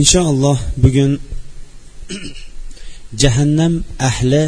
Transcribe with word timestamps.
inshaalloh 0.00 0.58
bugun 0.82 1.12
jahannam 3.22 3.74
ahli 4.08 4.44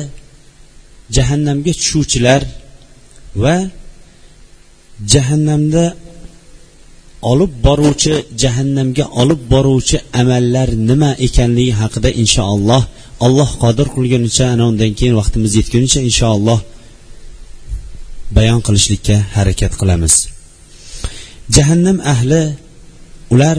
jahannamga 1.17 1.73
tushuvchilar 1.81 2.43
va 3.43 3.57
jahannamda 5.13 5.85
olib 7.31 7.53
boruvchi 7.67 8.15
jahannamga 8.43 9.05
olib 9.23 9.41
boruvchi 9.53 9.97
amallar 10.21 10.69
nima 10.89 11.11
ekanligi 11.27 11.73
haqida 11.81 12.11
inshaalloh 12.23 12.83
alloh 13.27 13.51
qodir 13.63 13.87
qilgunicha 13.95 14.45
ana 14.55 14.65
undan 14.71 14.93
keyin 14.99 15.15
vaqtimiz 15.21 15.53
yetgunicha 15.61 16.01
inshaalloh 16.09 16.61
bayon 18.37 18.61
qilishlikka 18.67 19.17
harakat 19.37 19.73
qilamiz. 19.81 20.15
Jahannam 21.57 21.99
ahli 22.13 22.43
ular 23.35 23.59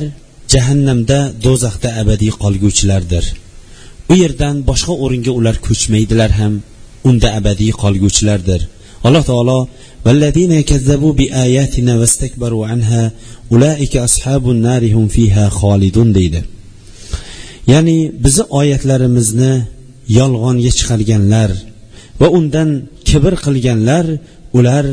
jahannamda 0.52 1.18
do'zaxda 1.44 1.88
abadiy 2.02 2.32
qolguvchilardir 2.42 3.24
u 4.12 4.14
yerdan 4.22 4.56
boshqa 4.70 4.94
o'ringa 5.04 5.32
ular 5.38 5.56
ko'chmaydilar 5.66 6.30
ham 6.40 6.54
unda 7.08 7.28
abadiy 7.38 7.72
qolguvchilardir 7.82 8.60
alloh 9.06 9.24
taolo 9.32 9.58
والذين 10.06 10.60
كذبوا 10.70 11.12
بآياتنا 11.12 11.92
واستكبروا 12.00 12.66
عنها 12.66 13.02
أولئك 13.52 13.94
أصحاب 13.96 14.50
النار 14.50 14.82
هم 14.92 15.06
فيها 15.08 15.44
خالدون 15.48 16.12
deydi 16.14 16.40
ya'ni 17.72 17.98
bizni 18.24 18.44
oyatlarimizni 18.60 19.52
yolg'onga 20.18 20.70
chiqarganlar 20.78 21.50
va 22.20 22.28
undan 22.38 22.68
kibr 23.08 23.34
qilganlar 23.44 24.06
ular 24.58 24.86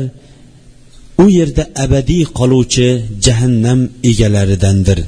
u 1.22 1.24
yerda 1.38 1.64
abadiy 1.84 2.24
qoluvchi 2.38 2.88
jahannam 3.26 3.80
egalaridandir 4.10 4.98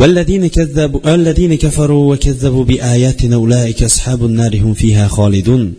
والذين 0.00 0.46
كذبوا 0.46 1.14
الذين 1.14 1.54
كفروا 1.54 2.04
وكذبوا 2.14 2.64
بآياتنا 2.64 3.36
أولئك 3.36 3.82
أصحاب 3.82 4.24
النار 4.24 4.52
هم 4.64 4.74
فيها 4.74 5.08
خالدون 5.08 5.74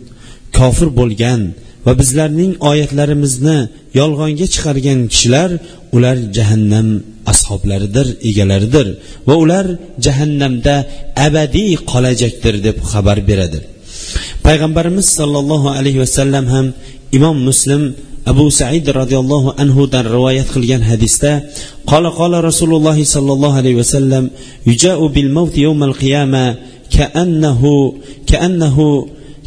kofir 0.58 0.88
bo'lgan 1.00 1.40
va 1.86 1.92
bizlarning 2.00 2.52
oyatlarimizni 2.70 3.58
yolg'onga 4.00 4.46
chiqargan 4.54 5.00
kishilar 5.12 5.50
ular 5.96 6.16
jahannam 6.36 6.88
ashoblaridir 7.32 8.06
egalaridir 8.28 8.86
va 9.28 9.34
ular 9.44 9.66
jahannamda 10.06 10.74
abadiy 11.26 11.72
qolajakdir 11.90 12.54
deb 12.66 12.76
xabar 12.90 13.18
beradi 13.28 13.58
payg'ambarimiz 14.46 15.06
sollallohu 15.18 15.68
alayhi 15.78 16.00
vasallam 16.04 16.44
ham 16.54 16.66
imom 17.16 17.36
muslim 17.48 17.82
abu 18.32 18.46
said 18.58 18.86
roziyallohu 19.00 19.54
anhudan 19.62 20.04
rivoyat 20.16 20.48
qilgan 20.54 20.82
hadisda 20.90 21.32
qola 21.90 22.10
qola 22.20 22.38
rasululloh 22.50 22.96
sollallohu 23.14 23.58
alayhi 23.60 23.78
vasallam 23.82 24.24
yujau 24.68 25.02
bil 25.14 25.30
mavt 25.36 25.54
yawmal 25.66 25.94
qiyama 26.02 26.46
kaannahu 26.96 27.72
kaannahu 28.30 28.86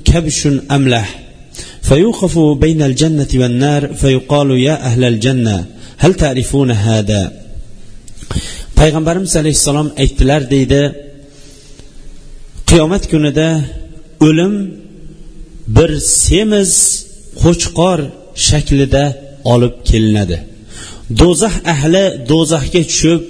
kabshun 0.09 0.55
amlah 0.77 1.07
فيوقف 1.87 2.35
بين 2.63 2.81
الجنة 2.89 3.31
والنار 3.41 3.81
فيقال 4.01 4.49
يا 4.67 4.75
أهل 4.87 5.03
الجنة 5.03 5.65
هل 6.03 6.11
تعرفون 6.13 6.71
هذا 6.71 7.21
payg'ambarimiz 8.79 9.33
alayhissalom 9.41 9.87
aytdilar 10.03 10.41
deydi 10.53 10.81
qiyomat 12.69 13.03
kunida 13.11 13.49
o'lim 14.27 14.53
bir 15.75 15.91
semiz 16.23 16.71
qo'chqor 17.41 17.99
shaklida 18.48 19.04
olib 19.52 19.74
kelinadi. 19.90 20.38
Do'zax 21.20 21.54
ahli 21.74 22.04
do'zaxga 22.30 22.82
tushib 22.90 23.22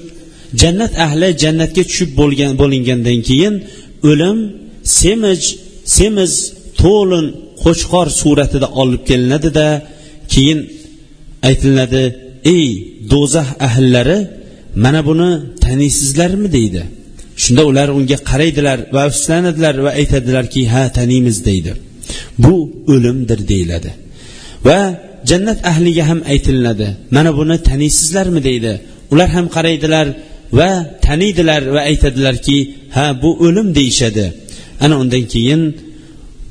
jannat 0.63 0.93
ahli 1.07 1.29
jannatga 1.43 1.83
tushib 1.91 2.11
bo'lgan 2.21 2.53
bo'lingandan 2.61 3.19
keyin 3.29 3.55
o'lim 4.11 4.39
semiz 4.99 5.41
semiz 5.97 6.33
to'lin 6.83 7.27
qo'chqor 7.63 8.07
suratida 8.21 8.69
olib 8.83 9.03
kelinadida 9.11 9.67
keyin 10.33 10.61
aytilinadi 11.49 12.05
ey 12.55 12.67
do'zax 13.13 13.49
ahllari 13.69 14.19
mana 14.85 15.01
buni 15.09 15.31
taniysizlarmi? 15.65 16.49
deydi. 16.57 16.83
Shunda 17.43 17.63
ular 17.71 17.89
unga 17.99 18.19
qaraydilar 18.31 18.79
va 18.95 19.01
afsuslanadilar 19.09 19.75
va 19.85 19.91
aytadilarki 20.01 20.63
ha 20.73 20.83
taniymiz 20.99 21.39
deydi. 21.49 21.73
Bu 22.45 22.55
o'limdir 22.93 23.41
deyiladi. 23.53 23.91
Va 24.69 24.81
jannat 25.31 25.59
ahliga 25.71 26.05
ham 26.11 26.21
aytilinadi. 26.33 26.89
Mana 27.17 27.31
buni 27.39 27.57
taniysizlarmi 27.69 28.41
deydi. 28.49 28.73
Ular 29.13 29.29
ham 29.37 29.47
qaraydilar 29.57 30.07
va 30.59 30.71
taniydilar 31.07 31.63
va 31.75 31.81
aytadilarki 31.91 32.59
ha 32.97 33.07
bu 33.23 33.31
o'lim 33.47 33.69
deyishadi. 33.79 34.27
Ana 34.85 34.95
undan 35.03 35.25
keyin 35.35 35.63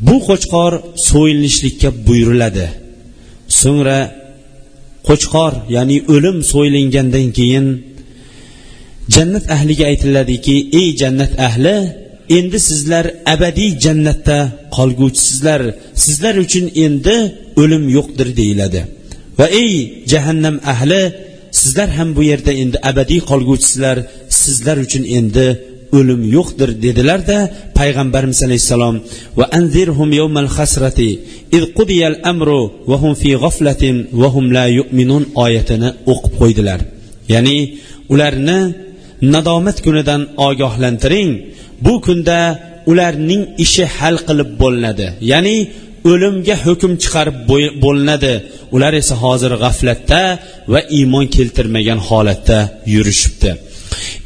bu 0.08 0.16
qo'chqor 0.28 0.74
so'yilishlikka 1.10 1.90
buyuriladi. 2.08 2.68
So'ngra 3.62 4.00
qo'chqor 5.08 5.54
ya'ni 5.76 5.98
o'lim 6.14 6.38
so'yilingandan 6.52 7.28
keyin 7.38 7.66
jannat 9.16 9.46
ahliga 9.56 9.86
aytiladiki 9.92 10.56
ey 10.80 10.88
jannat 11.02 11.34
ahli 11.48 11.78
endi 12.38 12.58
sizlar 12.70 13.06
abadiy 13.34 13.72
jannatda 13.86 14.40
qolguvchisizlar. 14.78 15.62
Sizlar 16.04 16.36
uchun 16.46 16.66
endi 16.86 17.18
o'lim 17.62 17.84
yo'qdir 17.98 18.30
deyiladi. 18.40 18.82
Va 19.40 19.48
ey 19.62 19.74
jahannam 20.12 20.56
ahli 20.74 21.02
sizlar 21.60 21.90
ham 21.98 22.10
bu 22.18 22.22
yerda 22.32 22.52
endi 22.64 22.78
abadiy 22.90 23.22
qolguvchisizlar 23.32 23.98
sizlar 24.42 24.78
uchun 24.86 25.04
endi 25.18 25.48
o'lim 25.98 26.22
yo'qdir 26.36 26.70
dedilarda 26.86 27.38
payg'ambarimiz 27.80 28.40
alayhissalom. 28.48 28.96
Va 29.40 29.46
anzirhum 29.58 30.10
yawmal 30.20 30.50
hasrati 30.58 31.10
iz 31.58 31.64
qudiyal 31.78 32.18
amru 32.32 32.62
va 32.90 32.98
hum 33.02 33.14
fi 33.22 33.32
g'aflatin 33.44 33.96
va 34.22 34.28
hum 34.36 34.46
la 34.58 34.66
yu'minun 34.80 35.24
oyatini 35.46 35.90
o'qib 36.12 36.34
qo'ydilar. 36.42 36.80
Ya'ni 37.34 37.58
ularni 38.14 38.60
nadomat 39.34 39.78
kunidan 39.86 40.22
ogohlantiring. 40.48 41.30
Bu 41.86 41.94
kunda 42.06 42.40
ularning 42.92 43.42
ishi 43.66 43.84
hal 43.98 44.16
qilib 44.28 44.50
bo'linadi. 44.62 45.08
Ya'ni 45.32 45.56
o'limga 46.11 46.57
hukm 46.65 46.93
chiqarib 47.03 47.37
bo'linadi 47.85 48.35
ular 48.75 48.93
esa 49.03 49.15
hozir 49.23 49.53
g'aflatda 49.63 50.23
va 50.73 50.81
iymon 50.99 51.27
keltirmagan 51.35 52.01
holatda 52.09 52.59
yurishibdi 52.95 53.51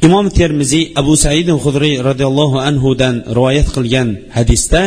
imom 0.06 0.26
termiziy 0.38 0.84
abu 1.00 1.14
said 1.24 1.48
hudriy 1.64 1.94
roziyallohu 2.08 2.56
anhudan 2.68 3.14
rivoyat 3.36 3.68
qilgan 3.76 4.08
hadisda 4.36 4.82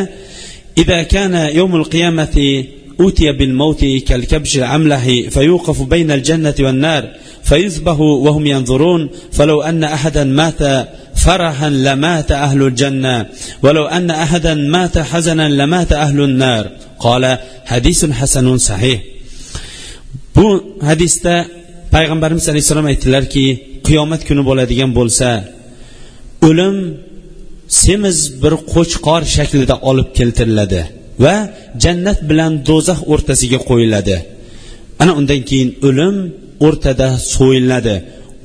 إذا 0.78 1.04
كان 1.04 1.34
يوم 1.56 1.76
القيامة 1.76 2.64
أوتي 3.00 3.32
بالموت 3.32 3.86
كالكبش 3.86 4.58
العملح 4.58 5.04
فيوقف 5.30 5.82
بين 5.82 6.12
الجنة 6.12 6.56
والنار 6.60 7.04
فيذبح 7.44 8.00
وهم 8.00 8.48
ينظرون 8.48 9.10
فلو 9.32 9.62
أن 9.62 9.84
أحدا 9.84 10.24
مات 10.24 10.88
farahan 11.25 11.75
lamata 11.87 12.35
ahlul 12.47 12.75
janna 12.81 13.17
walau 13.65 13.85
anna 13.97 14.15
ahadan 14.25 14.59
mata 14.77 15.01
hazanan 15.13 15.53
lamata 15.61 15.95
ahlun 16.05 16.33
nar 16.45 16.65
qola 17.05 17.33
hadisun 17.73 18.11
hasanun 18.21 18.59
sahih 18.69 18.99
bu 20.37 20.49
hadisda 20.89 21.35
payg'ambarimiz 21.95 22.45
alayhissalom 22.53 22.87
aytdilarki 22.93 23.45
qiyomat 23.87 24.23
kuni 24.29 24.43
bo'ladigan 24.49 24.91
bo'lsa 24.99 25.29
o'lim 26.49 26.77
semiz 27.83 28.19
bir 28.43 28.55
qo'chqor 28.73 29.23
shaklida 29.37 29.75
olib 29.91 30.09
keltiriladi 30.19 30.81
va 31.25 31.35
jannat 31.83 32.19
bilan 32.31 32.53
do'zax 32.69 33.01
o'rtasiga 33.13 33.59
qo'yiladi. 33.69 34.17
Ana 35.03 35.13
undan 35.21 35.41
keyin 35.49 35.71
o'lim 35.89 36.17
o'rtada 36.67 37.09
so'yiladi 37.35 37.95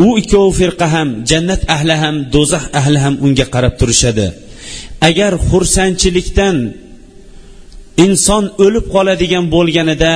u 0.06 0.08
ikkovi 0.22 0.52
firqa 0.59 0.88
ham 0.96 1.09
jannat 1.30 1.62
ahli 1.76 1.96
ham 2.04 2.16
do'zax 2.34 2.66
ahli 2.80 3.00
ham 3.04 3.16
unga 3.26 3.46
qarab 3.53 3.73
turishadi. 3.79 4.28
Agar 5.09 5.34
xursandchilikdan 5.50 6.58
inson 8.06 8.44
o'lib 8.66 8.85
qoladigan 8.96 9.46
bo'lganida 9.56 10.14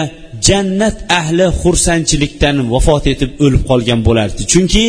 jannat 0.48 0.98
ahli 1.20 1.46
xursandchilikdan 1.62 2.56
vafot 2.74 3.04
etib 3.14 3.32
o'lib 3.46 3.64
qolgan 3.70 4.00
bo'lardi. 4.08 4.42
Chunki 4.52 4.86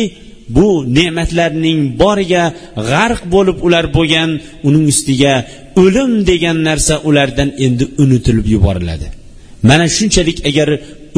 bu 0.55 0.67
ne'matlarning 0.97 1.79
boriga 2.01 2.43
g'arq 2.89 3.21
bo'lib 3.33 3.57
ular 3.67 3.85
bo'lgan 3.97 4.29
uning 4.67 4.85
ustiga 4.93 5.33
o'lim 5.83 6.11
degan 6.29 6.57
narsa 6.69 6.95
ulardan 7.09 7.49
endi 7.65 7.85
unutilib 8.03 8.47
yuboriladi. 8.55 9.07
Mana 9.69 9.85
shunchalik 9.97 10.37
agar 10.49 10.69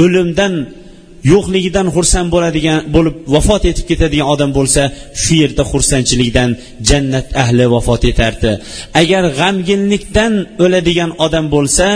o'limdan 0.04 0.54
yo'qligidan 1.32 1.88
xursand 1.96 2.30
bo'ladigan 2.36 2.80
bo'lib 2.96 3.16
vafot 3.36 3.64
etib 3.72 3.86
ketadigan 3.92 4.28
odam 4.34 4.52
bo'lsa 4.58 4.82
shu 5.22 5.34
yerda 5.42 5.64
xursandchilikdan 5.72 6.50
jannat 6.90 7.28
ahli 7.44 7.66
vafot 7.76 8.02
etardi. 8.12 8.52
Agar 9.02 9.24
g'amginlikdan 9.40 10.34
o'ladigan 10.64 11.12
odam 11.26 11.46
bo'lsa 11.56 11.88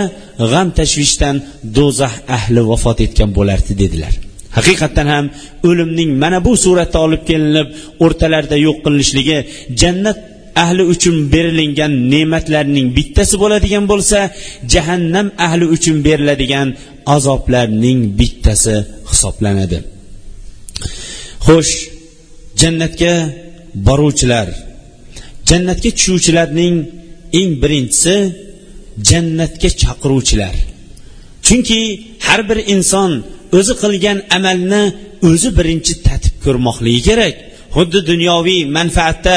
g'am 0.52 0.68
tashvishdan 0.80 1.36
do'zax 1.78 2.16
ahli 2.38 2.62
vafot 2.72 2.98
etgan 3.06 3.30
bo'lardi 3.38 3.74
dedilar. 3.84 4.14
Haqiqatdan 4.58 5.08
ham 5.14 5.26
o'limning 5.70 6.12
mana 6.24 6.40
bu 6.46 6.54
suratda 6.64 7.00
olib 7.06 7.24
kelinib 7.30 7.68
o'rtalarida 8.06 8.58
yo'q 8.66 8.78
qilinishligi 8.86 9.38
jannat 9.82 10.18
ahli 10.64 10.84
uchun 10.94 11.16
berilingan 11.34 11.94
ne'matlarning 12.14 12.88
bittasi 12.98 13.36
bo'ladigan 13.44 13.86
bo'lsa 13.92 14.20
jahannam 14.74 15.28
ahli 15.46 15.66
uchun 15.76 15.98
beriladigan 16.08 16.68
azoblarning 17.16 18.00
bittasi 18.20 18.76
hisoblanadi. 19.10 19.78
Xo'sh 21.46 21.74
jannatga 22.62 23.14
boruvchilar 23.88 24.48
jannatga 25.50 25.90
tushuvchilarning 25.98 26.76
eng 27.40 27.52
birinchisi 27.62 28.16
jannatga 29.10 29.70
chaqiruvchilar. 29.82 30.56
Chunki 31.46 31.82
har 32.28 32.42
bir 32.50 32.60
inson 32.76 33.12
o'zi 33.58 33.74
qilgan 33.82 34.18
amalni 34.38 34.84
o'zi 35.30 35.50
birinchi 35.58 35.94
tatib 36.08 36.36
ko'rmoqligi 36.46 37.02
kerak. 37.10 37.36
Xuddi 37.76 38.00
dunyoviy 38.12 38.62
manfaatda 38.78 39.36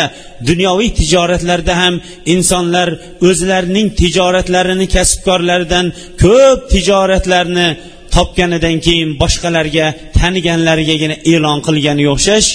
dunyoviy 0.50 0.90
tijoratlarda 1.00 1.74
ham 1.82 1.94
insonlar 2.34 2.88
o'zlarining 3.28 3.88
tijoratlarini 4.00 4.86
kasbkorlaridan 4.94 5.86
ko'p 6.22 6.60
tijoratlarni 6.72 7.68
topganidan 8.14 8.76
keyin 8.86 9.10
boshqalarga 9.22 9.86
taniganlarigagina 10.18 11.16
e'lon 11.32 11.58
qilganga 11.66 12.06
o'xshash 12.14 12.48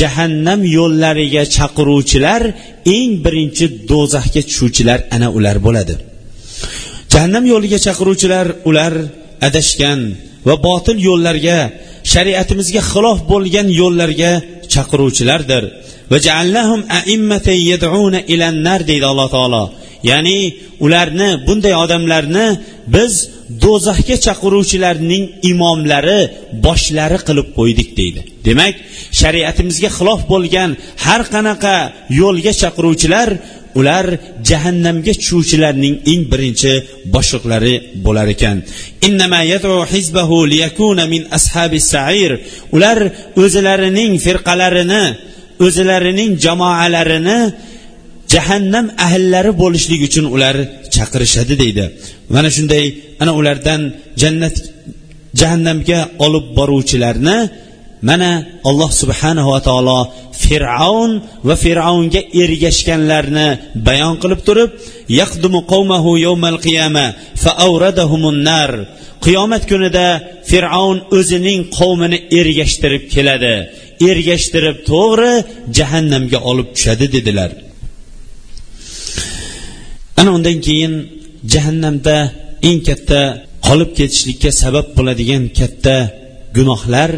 jahannam 0.00 0.60
yo'llariga 0.76 1.42
chaqiruvchilar 1.56 2.42
eng 2.96 3.10
birinchi 3.24 3.66
do'zaxga 3.90 4.42
tushuvchilar 4.48 4.98
ana 5.16 5.28
ular 5.38 5.56
bo'ladi. 5.66 5.94
Jahannam 7.12 7.44
yo'liga 7.52 7.78
chaqiruvchilar 7.86 8.46
ular 8.68 8.92
adashgan 9.48 10.00
va 10.48 10.54
botil 10.66 10.96
yo'llarga 11.08 11.58
shariatimizga 12.14 12.82
xilof 12.92 13.18
bo'lgan 13.32 13.68
yo'llarga 13.80 14.32
chaqiruvchilardir. 14.74 15.64
Deydi 18.90 19.06
alloh 19.12 19.28
taolo. 19.36 19.64
Ya'ni 20.10 20.38
ularni 20.84 21.30
bunday 21.46 21.74
odamlarni 21.84 22.46
biz 22.94 23.12
do'zaxga 23.64 24.16
chaqiruvchilarning 24.26 25.24
imomlari 25.50 26.20
boshlari 26.66 27.18
qilib 27.28 27.48
qo'ydik 27.58 27.88
deydi. 27.98 28.20
Demak 28.46 28.74
shariatimizga 29.20 29.90
xilof 29.98 30.20
bo'lgan 30.32 30.70
har 31.04 31.22
qanaqa 31.34 31.76
yo'lga 32.20 32.52
chaqiruvchilar 32.62 33.28
ular 33.80 34.06
jahannamga 34.48 35.12
tushuvchilarning 35.20 35.94
eng 36.12 36.22
birinchi 36.32 36.72
boshliqlari 37.14 37.74
bo'lar 38.06 38.26
ekan. 38.34 38.56
Ular 42.76 42.98
o'zlarining 43.42 44.12
firqalarini 44.24 45.04
o'zlarining 45.66 46.30
jamoalarini 46.44 47.38
jahannam 48.32 48.86
ahllari 49.06 49.52
bo'lishlik 49.62 50.00
uchun 50.08 50.26
ular 50.34 50.56
chaqirishadi 50.94 51.54
deydi. 51.62 51.84
Mana 52.34 52.48
shunday 52.56 52.84
ana 53.22 53.32
ulardan 53.40 53.80
jannat 54.22 54.56
jahannamga 55.40 55.98
olib 56.26 56.46
boruvchilarni 56.58 57.36
mana 58.08 58.30
alloh 58.68 58.90
subhanahu 59.00 59.48
va 59.54 59.60
taolo 59.68 60.00
fir'avn 60.42 61.12
va 61.48 61.54
fir'avnga 61.64 62.20
ergashganlarni 62.42 63.48
bayon 63.88 64.14
qilib 64.22 64.40
turib 64.48 64.70
yaqdumu 65.20 65.60
qawmahu 65.72 66.10
yawmal 66.26 66.58
qiyama 66.66 67.06
fa 67.42 67.50
awradahumun 67.66 68.38
nar. 68.50 68.70
Qiyomat 69.24 69.62
kunida 69.70 70.06
fir'avn 70.50 70.98
o'zining 71.18 71.60
qavmini 71.78 72.18
ergashtirib 72.40 73.04
keladi. 73.14 73.54
Ergashtirib 74.10 74.76
to'g'ri 74.90 75.32
jahannamga 75.78 76.38
olib 76.50 76.68
tushadi 76.74 77.06
dedilar. 77.16 77.50
Ana 80.20 80.30
undan 80.36 80.58
keyin 80.66 80.94
jahannamda 81.52 82.16
eng 82.68 82.78
katta 82.88 83.20
qolib 83.66 83.90
ketishlikka 83.98 84.50
sabab 84.62 84.86
bo'ladigan 84.96 85.44
katta 85.58 85.96
gunohlar 86.56 87.10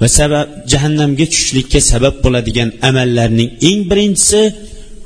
va 0.00 0.08
sabab 0.18 0.46
jahannamga 0.72 1.26
tushishlikka 1.32 1.80
sabab 1.90 2.14
bo'ladigan 2.24 2.68
amallarning 2.88 3.50
eng 3.68 3.80
birinchisi 3.90 4.40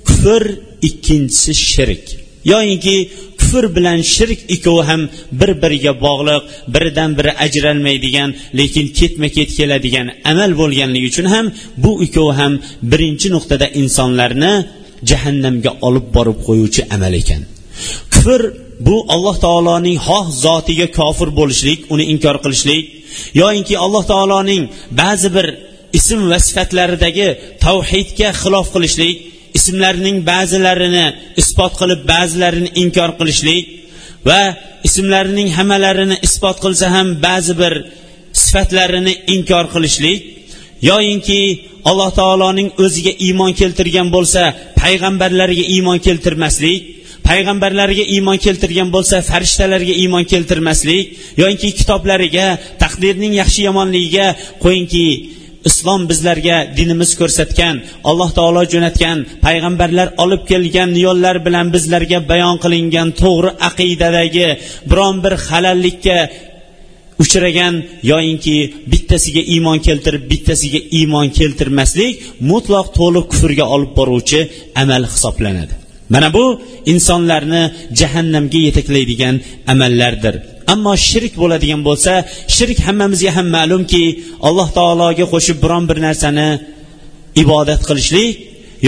kufr 0.09 0.43
ikkinchisi 0.89 1.53
shirk. 1.71 2.05
Yoyinki 2.53 2.97
kufr 3.41 3.65
bilan 3.77 3.99
shirk 4.15 4.41
ikkovi 4.55 4.83
ham 4.91 5.03
bir 5.41 5.51
biriga 5.63 5.93
bog'liq 6.07 6.43
biridan 6.75 7.11
biri 7.19 7.33
ajralmaydigan 7.45 8.31
lekin 8.59 8.87
ketma 8.99 9.29
ket 9.37 9.51
keladigan 9.59 10.07
amal 10.31 10.51
bo'lganligi 10.61 11.07
uchun 11.13 11.27
ham 11.35 11.47
bu 11.85 11.93
ikkovi 12.07 12.33
ham 12.41 12.53
birinchi 12.93 13.29
nuqtada 13.37 13.67
insonlarni 13.81 14.53
jahannamga 15.11 15.73
olib 15.87 16.07
borib 16.17 16.39
qo'yuvchi 16.47 16.83
amal 16.95 17.13
ekan. 17.23 17.43
Kufr 18.13 18.43
bu 18.87 18.97
alloh 19.15 19.37
taoloning 19.45 19.99
xoh 20.07 20.27
zotiga 20.45 20.87
kofir 20.99 21.29
bo'lishlik 21.39 21.81
uni 21.95 22.05
inkor 22.13 22.37
qilishlik 22.45 22.85
yoyinki 23.41 23.75
alloh 23.85 24.05
taoloning 24.13 24.63
ba'zi 25.03 25.29
bir 25.37 25.47
ism 25.99 26.21
va 26.31 26.39
sifatlaridagi 26.47 27.29
tavhidga 27.65 28.29
xilof 28.43 28.67
qilishlik 28.75 29.17
ismlarining 29.59 30.17
ba'zilarini 30.31 31.07
isbot 31.43 31.73
qilib 31.81 32.01
ba'zilarini 32.13 32.71
inkor 32.83 33.11
qilishlik 33.19 33.65
va 34.29 34.43
ismlarining 34.89 35.49
hammalarini 35.59 36.17
isbot 36.29 36.57
qilsa 36.65 36.87
ham 36.95 37.09
ba'zi 37.27 37.55
bir 37.63 37.75
sifatlarini 38.45 39.15
inkor 39.35 39.65
qilishlik 39.75 40.19
yoyinki 40.91 41.41
alloh 41.91 42.11
taoloning 42.21 42.69
o'ziga 42.85 43.13
iymon 43.27 43.53
keltirgan 43.61 44.09
bo'lsa 44.17 44.43
payg'ambarlariga 44.81 45.65
iymon 45.75 45.99
keltirmaslik 46.07 46.81
payg'ambarlarga 47.29 48.05
iymon 48.15 48.39
keltirgan 48.45 48.89
bo'lsa 48.95 49.17
farishtalarga 49.31 49.95
iymon 50.03 50.25
keltirmaslik 50.33 51.05
yoki 51.43 51.69
kitoblariga 51.79 52.47
taqdirning 52.83 53.33
yaxshi 53.43 53.61
yomonligiga 53.69 54.27
qo'yingki 54.65 55.07
islom 55.69 56.03
bizlarga 56.11 56.57
dinimiz 56.79 57.11
ko'rsatgan 57.21 57.77
alloh 58.11 58.31
taolo 58.39 58.63
jo'natgan 58.73 59.19
payg'ambarlar 59.47 60.09
olib 60.25 60.43
kelgan 60.51 60.91
yo'llar 61.05 61.37
bilan 61.47 61.67
bizlarga 61.75 62.19
bayon 62.31 62.57
qilingan 62.65 63.09
to'g'ri 63.23 63.51
aqidadagi 63.69 64.49
biron 64.91 65.17
bir 65.25 65.35
halallikka 65.47 66.19
uchragan 67.23 67.75
yoyinki 68.11 68.57
bittasiga 68.93 69.43
iymon 69.55 69.79
keltirib 69.87 70.25
bittasiga 70.33 70.81
iymon 70.99 71.29
keltirmaslik 71.39 72.13
mutlaq 72.51 72.87
to'liq 72.99 73.27
kufrga 73.33 73.65
olib 73.75 73.93
boruvchi 73.99 74.41
amal 74.83 75.03
hisoblanadi. 75.13 75.84
Mana 76.15 76.29
bu 76.37 76.45
insonlarni 76.93 77.63
jahannamga 78.01 78.61
yetaklaydigan 78.67 79.35
amallardir. 79.73 80.35
Ammo 80.73 80.95
shirk 81.09 81.33
bo'ladigan 81.43 81.81
bo'lsa 81.89 82.13
shirk 82.57 82.79
hammamizga 82.87 83.31
ham 83.37 83.49
ma'lumki 83.57 84.05
alloh 84.49 84.69
taologa 84.79 85.25
qo'shib 85.35 85.59
biron 85.65 85.85
bir 85.91 85.99
narsani 86.07 86.49
ibodat 87.43 87.81
qilishlik 87.89 88.35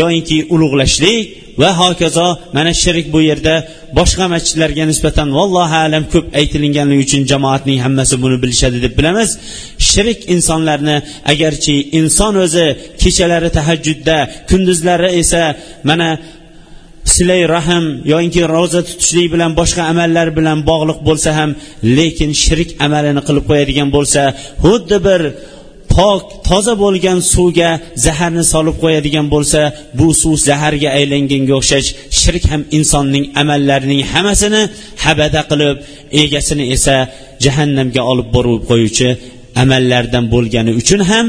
yoyinki 0.00 0.38
ulug'lashlik 0.54 1.24
va 1.62 1.70
hokazo 1.80 2.28
mana 2.56 2.72
shirk 2.82 3.06
bu 3.14 3.20
yerda 3.30 3.54
boshqa 3.98 4.24
masjidlarga 4.34 4.84
nisbatan 4.90 5.28
vallohu 5.38 5.76
alam 5.86 6.04
ko'p 6.12 6.26
aytilinganligi 6.40 7.02
uchun 7.06 7.22
jamoatning 7.32 7.78
hammasi 7.86 8.14
buni 8.22 8.36
bilishadi 8.42 8.78
deb 8.84 8.92
bilamiz. 8.98 9.30
Shirk 9.90 10.20
insonlarni 10.34 10.96
agarchi 11.32 11.74
inson 12.00 12.34
o'zi 12.44 12.66
kechalari 13.02 13.50
tahajjudda 13.58 14.16
kunduzlari 14.50 15.10
esa 15.20 15.42
mana 15.90 16.08
silay 17.14 17.42
rahm 17.56 17.84
yoinki 18.12 18.42
ro'za 18.54 18.80
tutishlik 18.88 19.26
bilan 19.34 19.52
boshqa 19.60 19.82
amallar 19.92 20.28
bilan 20.38 20.58
bog'liq 20.70 20.98
bo'lsa 21.08 21.30
ham 21.38 21.50
lekin 21.98 22.30
shirk 22.44 22.68
amalini 22.86 23.22
qilib 23.28 23.44
qo'yadigan 23.50 23.88
bo'lsa 23.96 24.22
xuddi 24.64 24.98
bir 25.06 25.22
pok 25.96 26.22
toza 26.48 26.74
bo'lgan 26.84 27.18
suvga 27.32 27.70
zaharni 28.06 28.44
solib 28.52 28.76
qo'yadigan 28.82 29.26
bo'lsa 29.34 29.60
bu 29.98 30.08
suv 30.22 30.34
zaharga 30.48 30.88
aylanganga 30.98 31.54
o'xshash 31.60 31.88
shirk 32.20 32.44
ham 32.52 32.62
insonning 32.78 33.24
amallarining 33.42 34.00
hammasini 34.12 34.62
habada 35.04 35.40
qilib 35.50 35.76
egasini 36.22 36.64
esa 36.76 36.96
jahannamga 37.44 38.02
olib 38.12 38.28
borib 38.36 38.62
qo'yuvchi 38.70 39.08
amallardan 39.62 40.24
bo'lgani 40.34 40.72
uchun 40.80 41.00
ham 41.10 41.26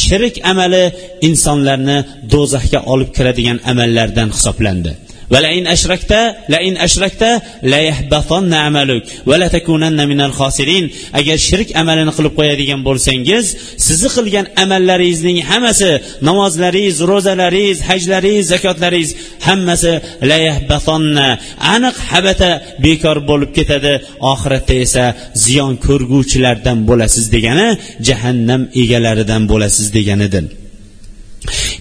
shirk 0.00 0.34
amali 0.52 0.84
insonlarni 1.28 1.98
do'zaxga 2.32 2.80
olib 2.92 3.10
kiradigan 3.16 3.58
amallardan 3.72 4.28
hisoblandi. 4.36 4.92
ولئن 5.31 5.67
أشركت 5.67 6.35
لئن 6.49 6.77
أشركت 6.77 7.41
لا 7.63 7.77
يحبطن 7.77 8.53
عملك 8.53 9.03
ولا 9.25 9.47
تكونن 9.47 10.07
من 10.07 10.21
الخاسرين 10.21 10.91
agar 11.13 11.37
shirk 11.47 11.69
amalini 11.81 12.11
qilib 12.17 12.33
qo'yadigan 12.39 12.81
bo'lsangiz 12.87 13.45
sizni 13.87 14.09
qilgan 14.15 14.45
amallaringizning 14.63 15.37
hammasi 15.49 15.91
namozlaringiz 16.29 16.97
ro'zalaringiz 17.11 17.79
hajlaringiz 17.89 18.45
zakotlaringiz 18.53 19.11
hammasi 19.47 19.93
la 20.29 20.37
yahbatonna 20.47 21.27
aniq 21.75 21.95
habata 22.11 22.51
bekor 22.85 23.17
bo'lib 23.29 23.51
ketadi 23.57 23.93
oxiratda 24.33 24.75
esa 24.85 25.05
ziyon 25.45 25.73
ko'rguvchilardan 25.85 26.77
bo'lasiz 26.89 27.25
degani 27.35 27.67
jahannam 28.07 28.61
egalaridan 28.81 29.41
bo'lasiz 29.51 29.87
deganidir 29.97 30.45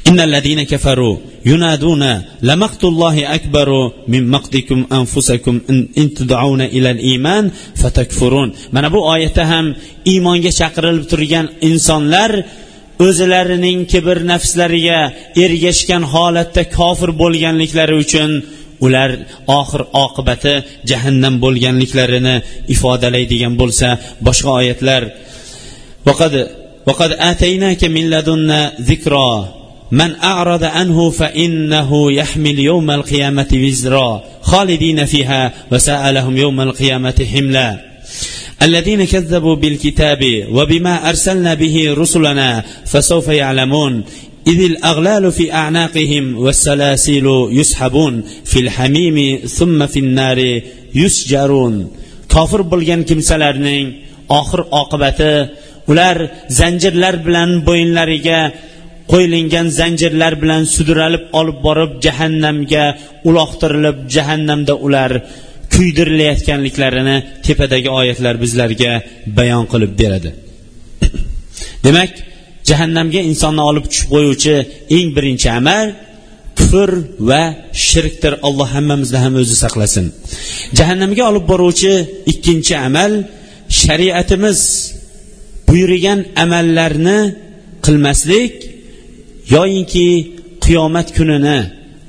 إن 0.08 0.20
الذين 0.20 0.62
كفروا 0.62 1.16
ينادون 1.46 2.22
لمقت 2.42 2.84
الله 2.84 3.34
أكبر 3.34 3.68
من 4.08 4.30
مقتكم 4.30 4.86
أنفسكم 4.92 5.60
إن 5.98 6.14
تدعون 6.14 6.60
إلى 6.60 6.90
الإيمان 6.90 7.50
فتكفرون 7.76 8.52
من 8.72 8.84
أبو 8.84 9.14
آيتهم 9.14 9.74
إيمان 10.06 10.42
chaqirilib 10.60 11.04
turgan 11.12 11.46
insonlar 11.68 12.30
o'zlarining 13.06 13.78
kibr 13.92 14.16
nafslariga 14.32 15.00
ergashgan 15.44 16.02
holatda 16.12 16.62
kofir 16.76 17.10
bo'lganliklari 17.22 17.94
uchun 18.04 18.30
ular 18.86 19.10
oxir 19.60 19.82
oqibati 20.04 20.54
jahannam 20.90 21.34
bo'lganliklarini 21.44 22.34
ifodalaydigan 22.74 23.54
bo'lsa 23.60 23.88
boshqa 24.26 24.50
oyatlar 24.60 25.02
وقد 26.86 27.10
آتيناك 27.30 27.84
من 27.84 28.04
لدنا 28.10 28.72
ذكرى 28.80 29.57
من 29.90 30.14
أعرض 30.22 30.64
عنه 30.64 31.10
فإنه 31.10 32.12
يحمل 32.12 32.58
يوم 32.58 32.90
القيامة 32.90 33.48
وزرا 33.54 34.24
خالدين 34.42 35.04
فيها 35.04 35.52
وساء 35.72 36.10
لهم 36.10 36.36
يوم 36.36 36.60
القيامة 36.60 37.26
حملا 37.32 37.80
الذين 38.62 39.04
كذبوا 39.04 39.56
بالكتاب 39.56 40.46
وبما 40.50 41.08
أرسلنا 41.08 41.54
به 41.54 41.94
رسلنا 41.98 42.64
فسوف 42.86 43.28
يعلمون 43.28 44.04
إذ 44.46 44.60
الأغلال 44.60 45.32
في 45.32 45.52
أعناقهم 45.52 46.38
والسلاسل 46.38 47.48
يسحبون 47.50 48.24
في 48.44 48.60
الحميم 48.60 49.38
ثم 49.46 49.86
في 49.86 49.98
النار 49.98 50.60
يسجرون 50.94 51.88
kofir 52.34 52.62
bo'lgan 52.72 53.00
kimsalarning 53.08 53.86
oxir 54.38 54.60
oqibati 54.80 55.34
ular 55.90 56.16
zanjirlar 56.58 57.14
bilan 57.26 57.50
bo'yinlariga 57.68 58.40
qo'yilgan 59.11 59.67
zanjirlar 59.79 60.33
bilan 60.41 60.63
sudralib 60.75 61.23
olib 61.39 61.57
borib 61.67 61.91
jahannamga 62.05 62.85
uloqtirilib 63.29 63.97
jahannamda 64.15 64.73
ular 64.85 65.11
kuydirilayotganliklarini 65.73 67.17
tepadagi 67.45 67.89
oyatlar 67.99 68.35
bizlarga 68.43 68.91
bayon 69.37 69.65
qilib 69.71 69.91
beradi. 70.01 70.29
Demak 71.85 72.11
jahannamga 72.69 73.21
insonni 73.29 73.63
olib 73.69 73.85
tushib 73.91 74.09
qo'yuvchi 74.15 74.55
eng 74.97 75.07
birinchi 75.17 75.49
amal 75.59 75.87
kufr 76.59 76.91
va 77.29 77.43
shirkdir. 77.87 78.33
Alloh 78.47 78.69
hammamizni 78.75 79.19
ham 79.25 79.33
o'zi 79.41 79.55
saqlasin. 79.63 80.05
Jahannamga 80.79 81.23
olib 81.31 81.45
boruvchi 81.51 81.93
ikkinchi 82.31 82.73
amal 82.87 83.11
shariatimiz 83.81 84.59
buyurgan 85.67 86.19
amallarni 86.43 87.19
qilmaslik 87.85 88.53
yoyinki 89.55 90.07
qiyomat 90.65 91.07
kunini 91.17 91.59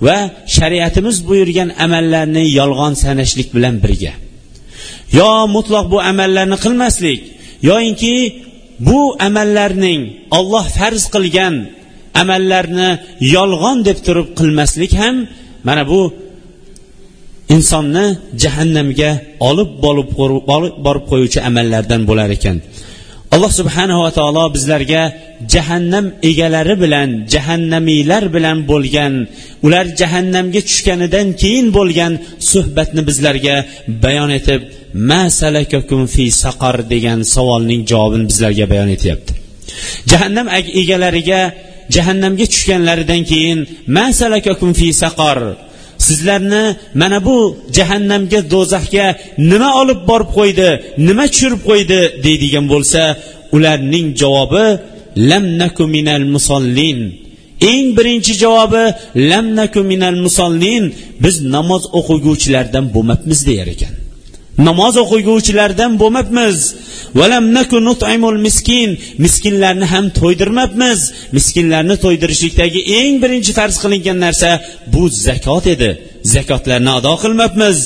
va 0.06 0.18
shariatimiz 0.56 1.16
buyurgan 1.28 1.68
amallarni 1.84 2.44
yolg'on 2.58 2.94
sanashlik 3.02 3.48
bilan 3.56 3.76
birga. 3.84 4.12
Yo 5.18 5.30
mutloq 5.54 5.86
bu 5.92 5.98
amallarni 6.10 6.56
qilmaslik 6.64 7.20
yoyinki 7.70 8.14
bu 8.88 9.00
amallarning 9.28 10.00
olloh 10.38 10.66
farz 10.78 11.04
qilgan 11.14 11.54
amallarni 12.22 12.90
yolg'on 13.36 13.78
deb 13.88 13.98
turib 14.06 14.28
qilmaslik 14.38 14.92
ham 15.00 15.16
mana 15.66 15.82
bu 15.90 16.00
insonni 17.54 18.06
jahannamga 18.42 19.10
olib 19.48 19.70
borib 19.84 21.04
qo'yuvchi 21.10 21.38
amallardan 21.48 22.02
bo'lar 22.08 22.28
ekan. 22.36 22.56
Alloh 23.34 23.52
subhanava 23.60 24.08
taolo 24.18 24.44
bizlarga 24.56 25.02
jahannam 25.52 26.06
egalari 26.30 26.74
bilan 26.84 27.08
jahannamiylar 27.32 28.24
bilan 28.36 28.58
bo'lgan 28.70 29.12
ular 29.66 29.86
jahannamga 30.00 30.60
tushganidan 30.68 31.28
keyin 31.42 31.66
bo'lgan 31.78 32.12
suhbatni 32.50 33.02
bizlarga 33.08 33.56
bayon 34.04 34.30
etib 34.38 34.60
masalakakum 35.12 36.02
fi 36.14 36.24
saqar 36.42 36.76
degan 36.92 37.20
savolning 37.34 37.82
javobini 37.90 38.24
bizlarga 38.30 38.64
bayon 38.72 38.88
etyapti. 38.96 39.32
Jahannam 40.10 40.46
egalariga 40.80 41.40
jahannamga 41.94 42.46
tushganlaridan 42.52 43.22
keyin 43.30 43.58
masalakakum 43.98 44.70
fi 44.78 44.88
saqar 45.02 45.38
sizlarni 46.10 46.64
mana 47.00 47.18
bu 47.26 47.36
jahannamga 47.76 48.40
do'zaxga 48.52 49.06
nima 49.50 49.70
olib 49.80 50.00
borib 50.10 50.30
qo'ydi 50.38 50.68
nima 51.08 51.24
tushirib 51.32 51.62
qo'ydi 51.70 52.00
deydigan 52.24 52.66
bo'lsa 52.72 53.02
ularning 53.56 54.06
javobi 54.20 54.66
lamnaku 55.30 55.84
minal 55.94 56.24
musollin 56.34 56.98
eng 57.70 57.86
birinchi 57.96 58.32
javobi 58.42 58.84
lamnaku 59.30 59.80
minal 59.92 60.16
musollin 60.24 60.84
biz 61.24 61.36
namoz 61.54 61.82
o'qiguvchilardan 61.98 62.84
bo'lmabmiz 62.94 63.40
deyar 63.48 63.68
ekan. 63.76 63.94
Namoz 64.66 64.94
o'qiguvchilardan 65.02 65.92
bo'lmabmiz. 66.02 66.56
Miskin. 68.46 68.90
Miskinlarni 69.24 69.86
ham 69.92 70.06
to'ydirmabmiz. 70.20 71.00
Miskinlarni 71.36 71.96
to'ydirishlikdagi 72.04 72.80
eng 72.98 73.14
birinchi 73.22 73.52
farz 73.58 73.76
qilingan 73.82 74.18
narsa 74.24 74.50
bu 74.92 75.02
zakot 75.26 75.64
edi. 75.74 75.90
Zakotlarni 76.34 76.90
ado 76.98 77.14
qilmabmiz. 77.22 77.76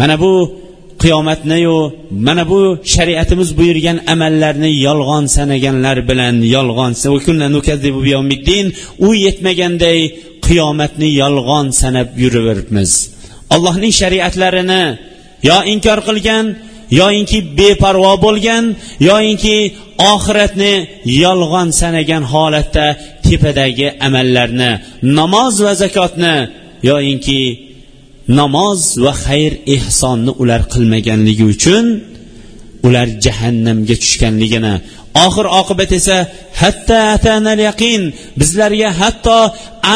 Mana 0.00 0.16
bu 0.22 0.32
qiyomatniyu 1.02 1.78
mana 2.26 2.44
bu 2.50 2.60
shariatimiz 2.94 3.50
buyurgan 3.58 3.98
amallarni 4.12 4.70
yolg'on 4.86 5.24
sanaganlar 5.36 5.98
bilan 6.08 6.36
yolg'on 6.56 6.92
u 9.06 9.08
yetmaganday 9.24 10.00
qiyomatni 10.46 11.08
yolg'on 11.22 11.66
sanab 11.80 12.08
yuraveribmiz. 12.22 13.19
Allohning 13.54 13.94
shariatlarini 14.00 14.84
yo 15.48 15.58
inkor 15.72 16.00
qilgan 16.08 16.44
yoyinki 17.00 17.38
beparvo 17.58 18.12
bo'lgan 18.24 18.64
yoyinki 19.08 19.56
oxiratni 20.12 20.74
yolg'on 21.24 21.68
sanagan 21.80 22.24
holatda 22.32 22.86
tepadagi 23.26 23.88
amallarni 24.06 24.70
namoz 25.18 25.54
va 25.64 25.72
zakotni 25.82 26.36
yoyinki 26.90 27.40
namoz 28.38 28.80
va 29.04 29.12
xayr 29.24 29.52
ehsonni 29.76 30.32
ular 30.42 30.62
qilmaganligi 30.72 31.44
uchun 31.54 31.84
ular 32.86 33.08
jahannamga 33.24 33.96
tushganligini 34.02 34.74
oxir 35.26 35.46
oqibat 35.60 35.90
esa 35.98 36.16
hatta 36.60 36.98
atanal 37.16 37.60
yaqin 37.68 38.02
bizlarga 38.40 38.90
hatto 39.00 39.38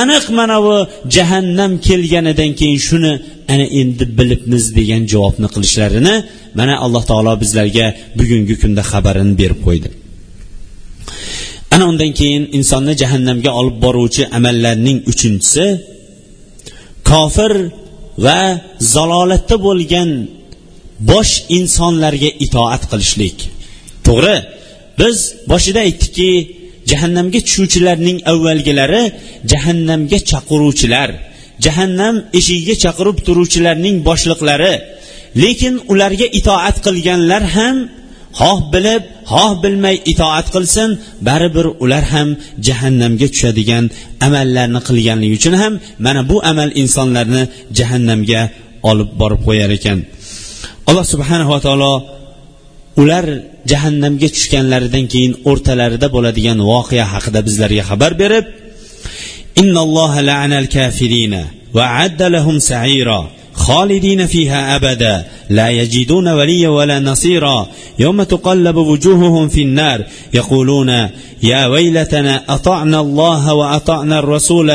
aniq 0.00 0.24
mana 0.38 0.58
bu 0.66 0.76
jahannam 1.16 1.72
kelganidan 1.86 2.50
keyin 2.58 2.80
shuni 2.88 3.12
ana 3.52 3.66
endi 3.80 4.04
bilibmiz 4.18 4.64
degan 4.78 5.02
javobni 5.12 5.48
qilishlarini 5.54 6.14
mana 6.58 6.74
alloh 6.84 7.02
taolo 7.10 7.32
bizlarga 7.42 7.86
bugungi 8.18 8.54
kunda 8.62 8.82
xabarini 8.90 9.34
berib 9.40 9.60
qo'ydi. 9.66 9.88
Ana 11.74 11.84
undan 11.90 12.10
keyin 12.20 12.44
insonni 12.58 12.94
jahannamga 13.02 13.50
olib 13.60 13.76
boruvchi 13.84 14.22
amallarning 14.38 14.98
uchinchisi 15.12 15.64
kofir 17.10 17.52
va 18.26 18.40
zalolatda 18.94 19.56
bo'lgan 19.66 20.10
bosh 21.10 21.32
insonlarga 21.58 22.30
itoat 22.44 22.82
qilishlik. 22.90 23.36
To'g'ri 24.06 24.36
biz 25.00 25.16
boshida 25.52 25.80
aytdikki 25.86 26.30
jahannamga 26.90 27.40
tushuvchilarning 27.46 28.18
avvalgilari 28.32 29.02
jahannamga 29.52 30.18
chaqiruvchilar. 30.30 31.10
Jahannam 31.64 32.14
eshigiga 32.38 32.74
chaqirib 32.84 33.16
turuvchilarning 33.26 33.96
boshliqlari 34.08 34.74
lekin 35.42 35.74
ularga 35.92 36.26
itoat 36.38 36.76
qilganlar 36.86 37.42
ham 37.56 37.76
xoh 38.40 38.58
bilib 38.72 39.02
xoh 39.32 39.50
bilmay 39.62 39.96
itoat 40.12 40.46
qilsin 40.54 40.90
baribir 41.28 41.66
ular 41.84 42.04
ham 42.14 42.28
jahannamga 42.66 43.26
tushadigan 43.32 43.84
amallarni 44.26 44.80
qilganligi 44.88 45.34
uchun 45.40 45.54
ham 45.62 45.72
mana 46.04 46.20
bu 46.30 46.36
amal 46.50 46.70
insonlarni 46.82 47.42
jahannamga 47.78 48.42
olib 48.90 49.10
borib 49.20 49.40
qo'yar 49.48 49.70
ekan. 49.78 49.98
Alloh 50.88 51.06
subhanava 51.12 51.58
taolo 51.66 51.92
ular 53.02 53.26
jahannamga 53.70 54.28
tushganlaridan 54.36 55.04
keyin 55.12 55.32
o'rtalarida 55.50 56.08
bo'ladigan 56.16 56.58
voqea 56.70 57.06
haqida 57.14 57.40
bizlarga 57.48 57.82
xabar 57.90 58.12
berib 58.22 58.44
إن 59.58 59.78
الله 59.78 60.20
لعن 60.20 60.52
الكافرين 60.52 61.44
وأعد 61.74 62.22
لهم 62.22 62.58
سعيرا 62.58 63.30
خالدين 63.54 64.26
فيها 64.26 64.76
أبدا 64.76 65.24
لا 65.50 65.68
يجدون 65.70 66.28
وليا 66.28 66.68
ولا 66.68 66.98
نصيرا 67.00 67.66
يوم 67.98 68.22
تقلب 68.22 68.76
وجوههم 68.76 69.48
في 69.48 69.62
النار 69.62 70.04
يقولون 70.34 71.08
يا 71.42 71.66
ويلتنا 71.66 72.42
أطعنا 72.48 73.00
الله 73.00 73.54
وأطعنا 73.54 74.18
الرسول 74.18 74.72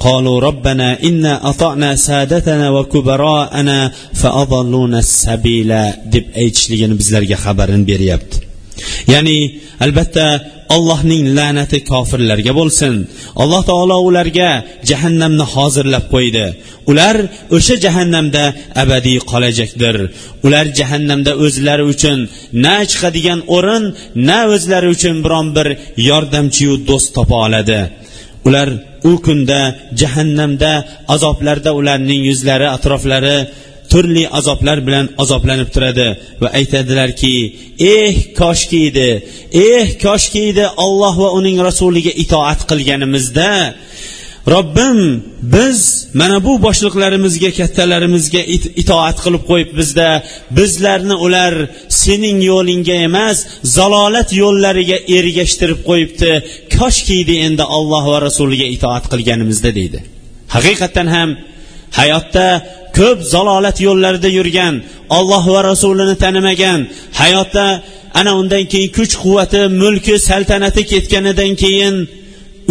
قالوا 0.00 0.40
ربنا 0.40 1.02
إنا 1.02 1.48
أطعنا 1.50 1.96
سادتنا 1.96 2.70
وكبراءنا 2.70 3.92
فأضلونا 4.14 4.98
السبيل 4.98 5.72
deb 6.12 6.24
aytishligini 6.36 6.94
bizlarga 7.00 7.36
xabarini 7.44 7.84
beryapti 7.90 8.36
ya'ni 9.12 9.38
albatta 9.84 10.26
allohning 10.74 11.24
la'nati 11.38 11.78
kofirlarga 11.90 12.52
bo'lsin. 12.58 12.94
Alloh 13.42 13.62
taolo 13.70 13.96
ularga 14.08 14.50
jahannamni 14.90 15.44
hozirlab 15.54 16.04
qo'ydi. 16.14 16.46
Ular 16.90 17.16
o'sha 17.56 17.74
jahannamda 17.84 18.44
abadiy 18.82 19.18
qolajakdir 19.30 19.96
ular 20.46 20.66
jahannamda 20.78 21.32
o'zlari 21.44 21.84
uchun 21.92 22.18
na 22.64 22.76
chiqadigan 22.90 23.40
o'rin 23.56 23.84
na 24.28 24.38
o'zlari 24.54 24.88
uchun 24.96 25.16
biron 25.24 25.46
bir 25.56 25.68
yordamchiyu 26.08 26.74
do'st 26.88 27.08
topa 27.16 27.36
oladi. 27.46 27.80
Ular 28.48 28.68
u 29.10 29.12
kunda 29.26 29.60
jahannamda 30.00 30.72
azoblarda 31.14 31.70
ularning 31.80 32.20
yuzlari 32.30 32.66
atroflari 32.76 33.36
turli 33.92 34.24
azoblar 34.38 34.78
bilan 34.86 35.06
azoblanib 35.22 35.68
turadi 35.74 36.08
va 36.42 36.48
aytadilarki 36.58 37.34
eh 37.96 38.14
koshki 38.40 38.80
edi 38.90 39.10
eh 39.70 39.86
koshki 40.04 40.40
edi 40.50 40.64
olloh 40.86 41.14
va 41.22 41.28
uning 41.38 41.58
rasuliga 41.68 42.12
itoat 42.24 42.60
qilganimizda 42.70 43.50
robbim 44.54 45.24
biz 45.42 46.08
mana 46.14 46.44
bu 46.44 46.52
boshliqlarimizga 46.62 47.50
kattalarimizga 47.58 48.42
itoat 48.82 49.18
qilib 49.24 49.44
qo'yib 49.50 49.70
bizda 49.80 50.08
bizlarni 50.58 51.16
ular 51.26 51.54
sening 52.02 52.38
yo'lingga 52.52 52.96
emas 53.08 53.38
zalolat 53.76 54.30
yo'llariga 54.42 54.98
ergashtirib 55.18 55.80
qo'yibdi. 55.88 56.32
Koshkiydi 56.78 57.34
endi 57.46 57.64
olloh 57.76 58.04
va 58.12 58.18
rasuliga 58.26 58.66
itoat 58.76 59.04
qilganimizda 59.12 59.70
deydi. 59.78 59.98
Haqiqatdan 60.54 61.08
ham 61.16 61.30
hayotda 61.98 62.46
ko'p 62.98 63.18
zalolat 63.32 63.78
yo'llarida 63.86 64.30
yurgan 64.38 64.74
olloh 65.18 65.44
va 65.54 65.60
rasulini 65.70 66.16
tanimagan 66.24 66.80
hayotda 67.20 67.66
ana 68.20 68.32
undan 68.40 68.64
keyin 68.72 68.90
kuch 68.98 69.12
quvvati 69.22 69.60
mulki 69.82 70.14
saltanati 70.28 70.82
ketganidan 70.92 71.52
keyin 71.62 71.94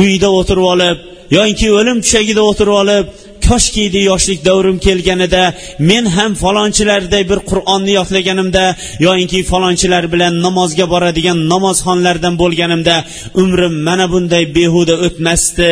uyda 0.04 0.30
o'tirib 0.40 0.66
olib 0.74 0.98
yoki 1.38 1.68
o'lim 1.80 1.98
tushagida 2.06 2.42
o'tirib 2.50 2.76
olib 2.84 3.06
koshkiydi 3.52 4.00
yoshlik 4.12 4.40
davrim 4.50 4.78
kelganida 4.88 5.44
men 5.90 6.06
ham 6.16 6.32
falonchilarday 6.44 7.24
bir 7.32 7.40
qur'onni 7.52 7.92
yodlaganimda 8.00 8.64
yoinki 9.08 9.40
falonchilar 9.52 10.04
bilan 10.14 10.34
namozga 10.46 10.86
boradigan 10.94 11.38
namozxonlardan 11.54 12.36
bo'lganimda 12.42 12.96
umrim 13.42 13.76
mana 13.88 14.06
bunday 14.14 14.44
behuda 14.58 14.96
o'tmasdi 15.06 15.70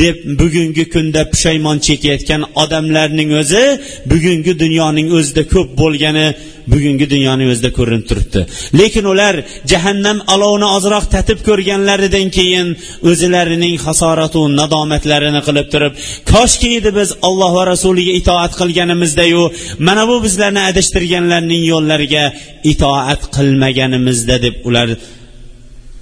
deb 0.00 0.16
bugungi 0.40 0.84
kunda 0.94 1.20
pushaymon 1.32 1.78
chekayotgan 1.86 2.42
odamlarning 2.62 3.30
o'zi 3.40 3.64
bugungi 4.12 4.52
dunyoning 4.62 5.08
o'zida 5.18 5.42
ko'p 5.54 5.68
bo'lgani 5.82 6.26
bugungi 6.72 7.06
dunyoning 7.10 7.48
o'zida 7.52 7.70
ko'rinib 7.78 8.04
turibdi. 8.10 8.40
Lekin 8.80 9.04
ular 9.12 9.34
jahannam 9.72 10.18
olovini 10.34 10.68
ozroq 10.76 11.04
tatib 11.14 11.38
ko'rganlaridan 11.48 12.28
keyin 12.38 12.68
o'zlarining 13.10 13.74
hasoratu 13.86 14.40
nadomatlarini 14.60 15.40
qilib 15.48 15.68
turib 15.74 15.92
koshki 16.32 16.68
edi 16.78 16.90
biz 16.98 17.01
olloh 17.28 17.50
va 17.56 17.62
rasuliga 17.72 18.12
itoat 18.20 18.52
qilganimizdayu 18.60 19.42
mana 19.86 20.02
bu 20.10 20.16
bizlarni 20.26 20.62
adashtirganlarning 20.70 21.62
yo'llariga 21.72 22.24
itoat 22.72 23.22
qilmaganimizda 23.36 24.36
deb 24.44 24.54
ular 24.68 24.88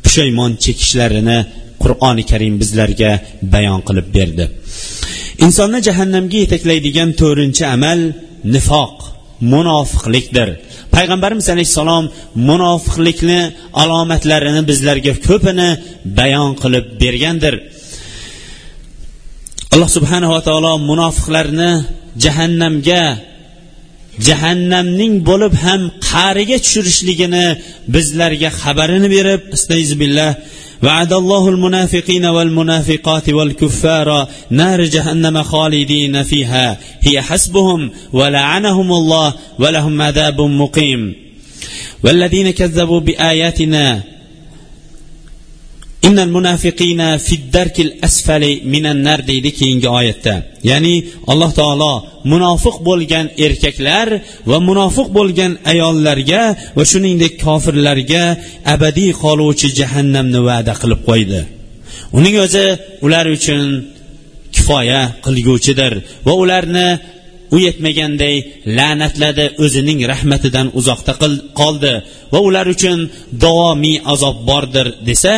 pushaymon 0.05 0.53
chekishlarini 0.65 1.39
qur'oni 1.83 2.25
karim 2.31 2.55
bizlarga 2.63 3.11
bayon 3.55 3.81
qilib 3.89 4.09
berdi. 4.17 4.45
Insonni 5.47 5.81
jahannamga 5.89 6.39
yetaklaydigan 6.45 7.11
to'rtinchi 7.21 7.65
amal 7.77 8.01
nifoq 8.55 8.97
munofiqlikdir. 9.53 10.49
Payg'ambarimiz 10.95 11.47
alayhissalom 11.55 12.05
munofiqlikni 12.49 13.41
alomatlarini 13.83 14.63
bizlarga 14.71 15.13
ko'pini 15.29 15.71
bayon 16.19 16.51
qilib 16.63 16.87
bergandir. 17.03 17.55
alloh 19.74 19.90
subhanava 19.98 20.40
taolo 20.48 20.72
munofiqlarni 20.90 21.72
jahannamga 22.24 23.04
jahannamning 24.28 25.14
bo'lib 25.30 25.54
ham 25.64 25.82
qa'riga 26.10 26.58
tushirishligini 26.64 27.46
bizlarga 27.94 28.50
xabarini 28.62 29.08
berib 29.16 29.42
astayzubillah 29.56 30.32
وعد 30.86 31.14
الله 31.14 31.50
المنافقين 31.50 32.26
والمنافقات 32.26 33.30
والكفار 33.30 34.28
نار 34.50 34.84
جهنم 34.84 35.44
خالدين 35.44 36.24
فيها 36.24 36.78
هي 37.02 37.22
حسبهم 37.22 37.92
ولعنهم 38.14 38.92
الله 38.92 39.34
ولهم 39.60 40.02
عذاب 40.02 40.42
مقيم 40.42 41.16
والذين 42.04 42.52
كذبوا 42.52 43.00
بآياتنا 43.00 44.04
innal 46.07 46.31
munafiqina 46.37 47.09
fiddarkil 47.29 47.91
asfali 48.07 48.53
minan 48.73 48.99
nar 49.07 49.21
deydi 49.31 49.51
keyingi 49.59 49.89
oyatda. 49.99 50.35
Ya'ni 50.71 50.95
alloh 51.33 51.51
taolo 51.61 51.93
munofiq 52.33 52.77
bo'lgan 52.89 53.27
erkaklar 53.47 54.09
va 54.51 54.59
munofiq 54.69 55.09
bo'lgan 55.19 55.53
ayollarga 55.73 56.43
va 56.77 56.85
shuningdek 56.91 57.33
kofirlarga 57.45 58.25
abadiy 58.75 59.11
qoluvchi 59.23 59.69
jahannamni 59.79 60.41
va'da 60.49 60.73
qilib 60.83 61.01
qo'ydi. 61.09 61.41
Uning 62.19 62.37
o'zi 62.45 62.67
ular 63.07 63.27
uchun 63.37 63.63
kifoya 64.55 65.01
qilguvchidir 65.25 65.93
va 66.27 66.33
ularni 66.43 66.89
u 67.55 67.59
yetmaganday 67.67 68.37
la'natladi 68.79 69.47
o'zining 69.65 70.01
rahmatidan 70.13 70.67
uzoqda 70.81 71.13
qoldi 71.61 71.95
va 72.33 72.39
ular 72.49 72.67
uchun 72.75 72.99
davomiy 73.45 73.97
azob 74.13 74.37
bordir 74.51 74.87
desa 75.09 75.35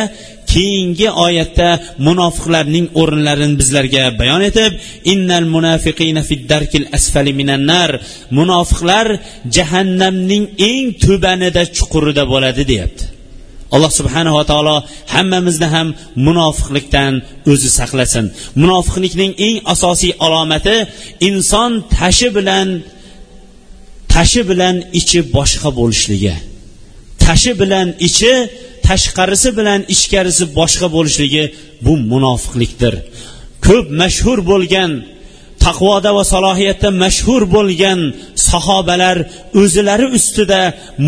keyingi 0.53 1.07
oyatda 1.25 1.69
munofiqlarning 2.07 2.85
o'rinlarini 3.01 3.55
bizlarga 3.61 4.03
bayon 4.19 4.41
etib 4.49 4.71
innal 5.13 5.45
munafiqina 5.55 6.21
fiddarkil 6.29 6.85
asfali 6.97 7.33
minan 7.39 7.61
nar 7.71 7.89
munofiqlar 8.37 9.07
jahannamning 9.55 10.43
eng 10.69 10.85
tubanida 11.03 11.63
chuqurida 11.77 12.23
bo'ladi 12.33 12.63
deyapti. 12.71 13.03
Alloh 13.75 13.91
subhanava 13.99 14.43
taolo 14.51 14.75
hammamizni 15.13 15.67
ham 15.75 15.87
munofiqlikdan 16.27 17.13
o'zi 17.51 17.69
saqlasin. 17.79 18.25
Munofiqlikning 18.61 19.31
eng 19.47 19.57
asosiy 19.73 20.11
alomati 20.25 20.77
inson 21.29 21.71
tashi 21.97 22.29
bilan 22.37 22.67
tashi 24.13 24.41
bilan 24.49 24.75
ichi 24.99 25.19
boshqa 25.35 25.69
bo'lishligi. 25.79 26.35
Tashi 27.23 27.51
bilan 27.61 27.87
ichi 28.07 28.33
tashqarisi 28.87 29.49
bilan 29.59 29.81
ichkarisi 29.95 30.43
boshqa 30.59 30.87
bo'lishligi 30.95 31.43
bu 31.85 31.93
munofiqlikdir. 32.11 32.93
Ko'p 33.65 33.85
mashhur 34.01 34.39
bo'lgan 34.51 34.91
taqvoda 35.65 36.11
va 36.17 36.23
salohiyatda 36.33 36.89
mashhur 37.03 37.41
bo'lgan 37.55 37.99
sahobalar 38.49 39.17
o'zilari 39.61 40.07
ustida 40.17 40.61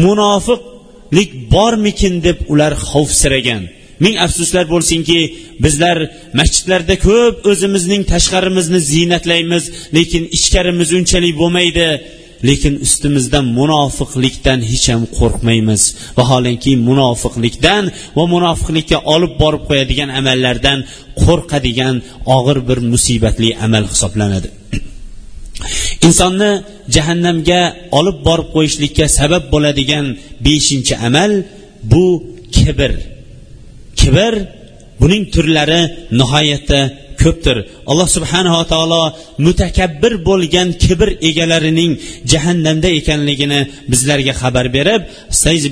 munofiqlik 0.03 1.29
bormikin 1.53 2.13
deb 2.27 2.37
ular 2.53 2.73
xavfsiragan 2.89 3.63
ming 4.03 4.15
afsuslar 4.25 4.65
bo'lsinki 4.73 5.19
bizlar 5.65 5.97
masjidlarda 6.39 6.95
ko'p 7.07 7.35
o'zimizning 7.51 8.01
tashqarimizni 8.13 8.79
ziynatlaymiz 8.91 9.63
lekin 9.97 10.23
ichkarimiz 10.37 10.89
unchalik 10.99 11.33
bo'lmaydi. 11.41 11.87
Lekin 12.49 12.73
ustimizda 12.85 13.39
munofiqlikdan 13.59 14.59
hech 14.71 14.85
ham 14.93 15.03
qo'rqmaymiz. 15.17 15.81
Vaholanki 16.17 16.71
munofiqlikdan 16.89 17.83
va 18.17 18.23
munofiqlikka 18.35 18.97
olib 19.13 19.33
borib 19.41 19.63
qo'yadigan 19.69 20.09
amallardan 20.19 20.79
qo'rqadigan 21.23 21.95
og'ir 22.37 22.57
bir 22.69 22.79
musibatli 22.91 23.49
amal 23.65 23.83
hisoblanadi. 23.91 24.49
Insonni 26.07 26.51
jahannamga 26.95 27.61
olib 27.99 28.17
borib 28.27 28.49
qo'yishlikka 28.55 29.05
sabab 29.19 29.43
bo'ladigan 29.53 30.05
beshinchi 30.45 30.93
amal 31.07 31.31
bu 31.91 32.05
kibr. 32.55 32.91
Kibr 33.99 34.33
buning 35.01 35.23
turlari 35.33 35.81
nihoyatda 36.19 36.79
ko'pdir. 37.25 37.57
Alloh 37.91 38.07
subhanava 38.15 38.63
taolo 38.73 39.03
mutakabbir 39.45 40.13
bo'lgan 40.29 40.69
kibr 40.83 41.09
egalarining 41.29 41.91
jahannamda 42.31 42.89
ekanligini 42.99 43.59
bizlarga 43.91 44.33
xabar 44.41 44.65
berib 44.77 45.01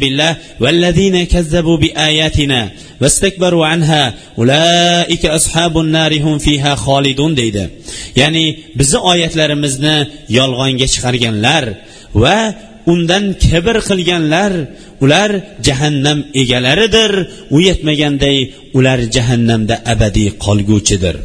billah 0.04 0.32
vallazina 0.64 1.22
kazzabu 1.34 1.74
bi 1.84 1.90
ayatina 2.08 2.62
vastakbaru 3.02 3.60
anha 3.74 4.04
ulaika 4.42 5.28
ashabun 5.38 5.88
narihum 5.98 6.36
fiha 6.46 6.72
xolidun 6.86 7.32
deydi. 7.40 7.64
Ya'ni 8.22 8.46
bizni 8.80 9.00
oyatlarimizni 9.12 9.96
yolg'onga 10.38 10.88
chiqarganlar 10.94 11.64
va 12.24 12.38
undan 12.94 13.26
kibr 13.46 13.76
qilganlar 13.90 14.54
ular 15.04 15.32
jahannam 15.68 16.20
egalaridir. 16.42 17.12
U 17.56 17.58
yetmaganday 17.68 18.38
ular 18.78 19.00
jahannamda 19.16 19.76
abadiy 19.94 20.30
qolguvchidir 20.46 21.16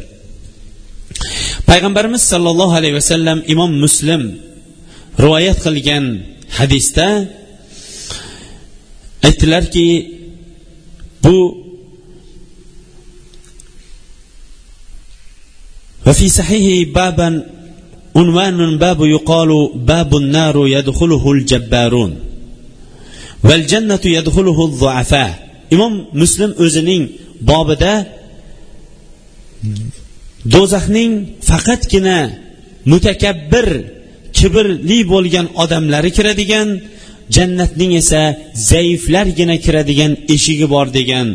payg'ambarimiz 1.68 2.22
sollallohu 2.32 2.74
alayhi 2.78 2.96
vasallam 3.00 3.38
imom 3.52 3.72
muslim 3.84 4.22
rivoyat 5.24 5.58
qilgan 5.66 6.04
hadisda 6.58 7.08
aytdilarki 9.26 9.88
bu 11.24 11.36
وفي 16.06 16.28
صحيح 16.28 16.64
بابا 16.94 17.28
عنوان 18.16 18.78
باب 18.78 19.00
يقال 19.16 19.50
باب 19.74 20.10
النار 20.16 20.56
يدخله 20.76 21.24
الجبارون 21.32 22.12
والجنة 23.44 24.04
يدخله 24.04 24.58
الضعفاء 24.68 25.32
imom 25.74 25.94
muslim 26.12 26.50
o'zining 26.64 27.02
bobida 27.48 27.94
do'zaxning 30.53 31.13
faqatgina 31.49 32.19
mutakabbir 32.91 33.67
kibrli 34.37 34.99
bo'lgan 35.13 35.47
odamlari 35.63 36.11
kiradigan 36.17 36.67
jannatning 37.35 37.91
esa 38.01 38.21
zaiflargina 38.71 39.55
kiradigan 39.65 40.11
eshigi 40.35 40.67
bor 40.73 40.87
degan 40.97 41.27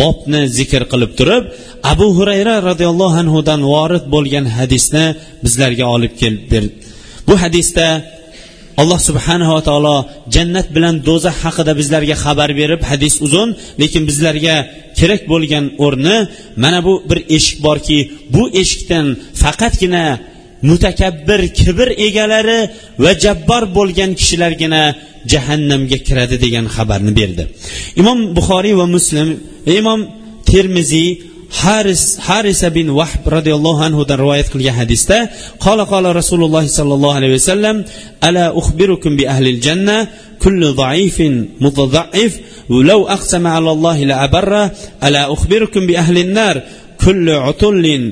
bobni 0.00 0.42
zikr 0.58 0.82
qilib 0.92 1.12
turib 1.18 1.44
abu 1.92 2.06
hurayra 2.18 2.54
roziyallohu 2.68 3.16
anhudan 3.22 3.60
vorid 3.72 4.04
bo'lgan 4.14 4.46
hadisni 4.56 5.04
bizlarga 5.44 5.86
olib 5.96 6.12
kelib 6.20 6.44
berdi 6.52 6.72
bu 7.28 7.34
hadisda 7.42 7.86
alloh 8.80 9.00
subhanava 9.08 9.60
taolo 9.68 9.96
jannat 10.34 10.68
bilan 10.76 10.94
do'zax 11.08 11.36
haqida 11.44 11.72
bizlarga 11.80 12.16
xabar 12.24 12.50
berib 12.60 12.80
hadis 12.90 13.14
uzun 13.26 13.48
lekin 13.80 14.02
bizlarga 14.10 14.56
kerak 14.98 15.22
bo'lgan 15.32 15.64
o'rni 15.84 16.16
mana 16.62 16.78
bu 16.86 16.94
bir 17.10 17.18
eshik 17.36 17.58
borki 17.66 17.98
bu 18.34 18.42
eshikdan 18.60 19.06
faqatgina 19.42 20.04
mutakabbir 20.70 21.40
kibr 21.58 21.88
egalari 22.06 22.60
va 23.04 23.12
jabbor 23.24 23.62
bo'lgan 23.76 24.10
kishilargina 24.20 24.82
jahannamga 25.32 25.98
kiradi 26.06 26.36
degan 26.44 26.66
xabarni 26.76 27.12
berdi. 27.20 27.42
Imom 28.00 28.18
buxoriy 28.36 28.74
va 28.80 28.86
muslim 28.96 29.28
imom 29.78 30.00
termiziy 30.50 31.08
haris 31.50 32.02
harisa 32.28 32.68
bin 32.78 32.88
vahb 33.00 33.22
roziyallohu 33.36 33.82
anhudan 33.88 34.18
rivoyat 34.22 34.48
qilgan 34.52 34.76
hadisda 34.80 35.18
qola 35.64 35.84
qola 35.92 36.08
rasululloh 36.20 36.64
sollallohu 36.78 37.16
alayhi 37.18 37.34
vasallam 37.38 37.76
ala 38.26 38.44
uxbirukum 38.60 39.12
bi 39.18 39.24
ahlil 39.34 39.58
janna 39.66 39.96
kullu 40.42 40.66
zaifin 40.82 41.34
mutadaif 41.64 42.32
ولو 42.70 43.00
aqsama 43.16 43.48
على 43.56 43.70
الله 43.76 43.98
la 44.10 44.16
abarra 44.26 44.70
ala 45.02 45.22
uxbirukum 45.34 45.82
bi 45.90 45.94
ahlin 46.02 46.30
nar 46.38 46.56
kullu 47.02 47.34
utullin 47.50 48.02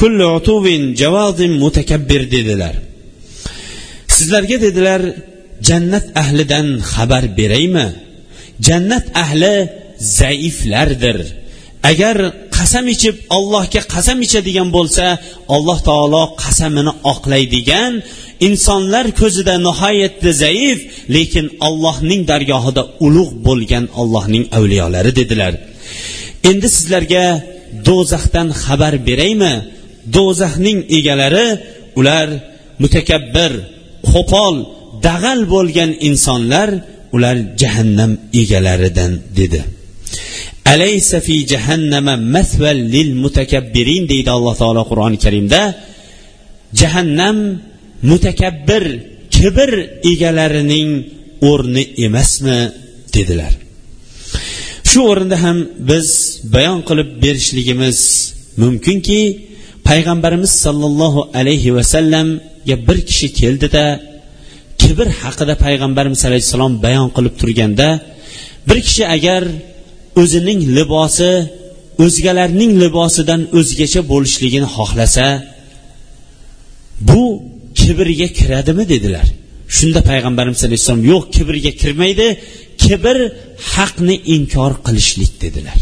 kullu 0.00 0.26
utuvin 0.38 0.82
javazim 1.00 1.52
mutakabbir 1.62 2.22
dedilar. 2.34 2.74
Sizlarga 4.16 4.56
dedilar 4.64 5.02
jannat 5.68 6.06
ahlidan 6.22 6.66
xabar 6.92 7.24
beraymi? 7.38 7.86
Jannat 8.66 9.06
ahli 9.24 9.54
zaiflardir. 10.18 11.18
Agar 11.90 12.16
qasam 12.56 12.86
ichib 12.94 13.16
allohga 13.36 13.82
qasam 13.94 14.18
ichadigan 14.26 14.68
bo'lsa 14.76 15.06
alloh 15.54 15.78
taolo 15.88 16.22
qasamini 16.42 16.92
oqlaydigan 17.12 17.92
insonlar 18.48 19.06
ko'zida 19.20 19.54
nihoyatda 19.66 20.30
zaif 20.42 20.78
lekin 21.16 21.46
allohning 21.66 22.22
dargohida 22.30 22.82
ulug' 23.06 23.34
bo'lgan 23.46 23.84
allohning 24.00 24.44
avliyolari 24.58 25.12
dedilar. 25.20 25.52
Endi 26.50 26.68
sizlarga 26.76 27.24
do'zaxdan 27.88 28.48
xabar 28.62 28.94
beraymi? 29.08 29.54
Do'zaxning 30.16 30.78
egalari 30.98 31.46
ular 31.98 32.28
mutakabbir 32.82 33.52
qo'pol 34.12 34.54
dag'al 35.06 35.40
bo'lgan 35.54 35.90
insonlar 36.08 36.68
ular 37.14 37.36
jahannam 37.60 38.12
egalaridan 38.40 39.12
dedi. 39.38 39.60
Alaysa 40.72 41.18
fi 41.26 41.36
jahannama 41.52 42.14
masval 42.34 42.78
lil 42.94 43.10
mutakabbirin 43.24 44.04
deydi 44.12 44.30
alloh 44.36 44.54
taolo 44.62 44.82
qur'oni 44.90 45.18
karimda. 45.24 45.60
Jahannam 46.80 47.36
mutakabbir 48.10 48.84
kibr 49.36 49.70
egalarining 50.12 50.88
o'rni 51.50 51.82
emasmi? 52.06 52.60
dedilar. 53.16 53.52
Shu 54.90 55.00
o'rinda 55.10 55.36
ham 55.44 55.58
biz 55.90 56.08
bayon 56.54 56.80
qilib 56.88 57.08
berishligimiz 57.24 57.98
mumkinki 58.62 59.20
payg'ambarimiz 59.88 60.52
sollallohu 60.64 61.20
alayhi 61.40 61.70
vasallamga 61.78 62.76
bir 62.88 62.98
kishi 63.08 63.28
keldida 63.40 63.84
kibr 64.82 65.08
haqida 65.22 65.54
payg'ambarimiz 65.64 66.20
alayhissalom 66.28 66.72
bayon 66.86 67.08
qilib 67.16 67.34
turganda 67.40 67.88
bir 68.68 68.78
kishi 68.86 69.04
agar 69.16 69.42
o'zining 70.20 70.60
libosi 70.76 71.32
o'zgalarning 72.04 72.72
libosidan 72.82 73.40
o'zgacha 73.58 74.00
bo'lishligini 74.12 74.68
xohlasa 74.76 75.26
bu 77.08 77.22
kibrga 77.80 78.28
kiradimi 78.38 78.84
dedilar. 78.92 79.26
Shunda 79.76 80.00
payg'ambarimiz 80.10 80.60
alayhissalom 80.66 81.02
yo'q 81.12 81.24
kibrga 81.36 81.72
kirmaydi 81.82 82.26
kibr 82.84 83.16
haqni 83.74 84.16
inkor 84.36 84.72
qilishlik 84.86 85.32
dedilar. 85.44 85.78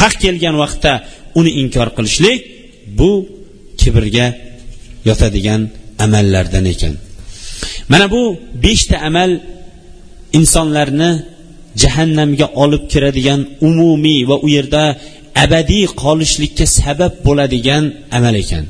Haq 0.00 0.14
kelgan 0.24 0.56
vaqtda 0.62 0.92
uni 1.38 1.50
inkor 1.62 1.88
qilishlik 1.96 2.40
bu 2.98 3.12
kibrga 3.80 4.26
yotadigan 5.08 5.62
amallardan 6.04 6.66
ekan. 6.74 6.94
Mana 7.92 8.06
bu 8.14 8.22
beshta 8.64 8.96
amal 9.08 9.30
insonlarni 10.38 11.10
jahannamga 11.82 12.46
olib 12.62 12.84
kiradigan 12.92 13.40
umumiy 13.68 14.20
va 14.30 14.36
u 14.46 14.48
yerda 14.56 14.84
abadiy 15.44 15.86
qolishlikka 16.02 16.66
sabab 16.78 17.12
bo'ladigan 17.26 17.84
amal 18.16 18.34
ekan. 18.42 18.64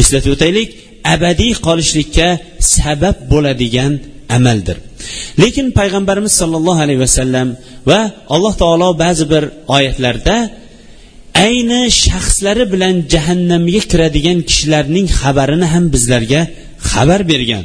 Eslatib 0.00 0.30
o'taylik 0.36 0.68
abadiy 1.14 1.52
qolishlikka 1.66 2.28
sabab 2.74 3.16
bo'ladigan 3.32 3.92
amaldir. 4.36 4.76
Lekin 5.42 5.66
payg'ambarimiz 5.78 6.32
sollallohu 6.40 6.80
alayhi 6.86 7.02
vasallam 7.06 7.48
va 7.90 8.00
alloh 8.34 8.54
taolo 8.62 8.88
ba'zi 9.04 9.24
bir 9.32 9.44
oyatlarda 9.76 10.36
ayni 11.46 11.82
shaxslari 12.04 12.64
bilan 12.72 12.94
jahannamga 13.12 13.80
kiradigan 13.90 14.38
kishilarning 14.48 15.06
xabarini 15.20 15.66
ham 15.72 15.84
bizlarga 15.94 16.40
xabar 16.90 17.20
bergan. 17.32 17.64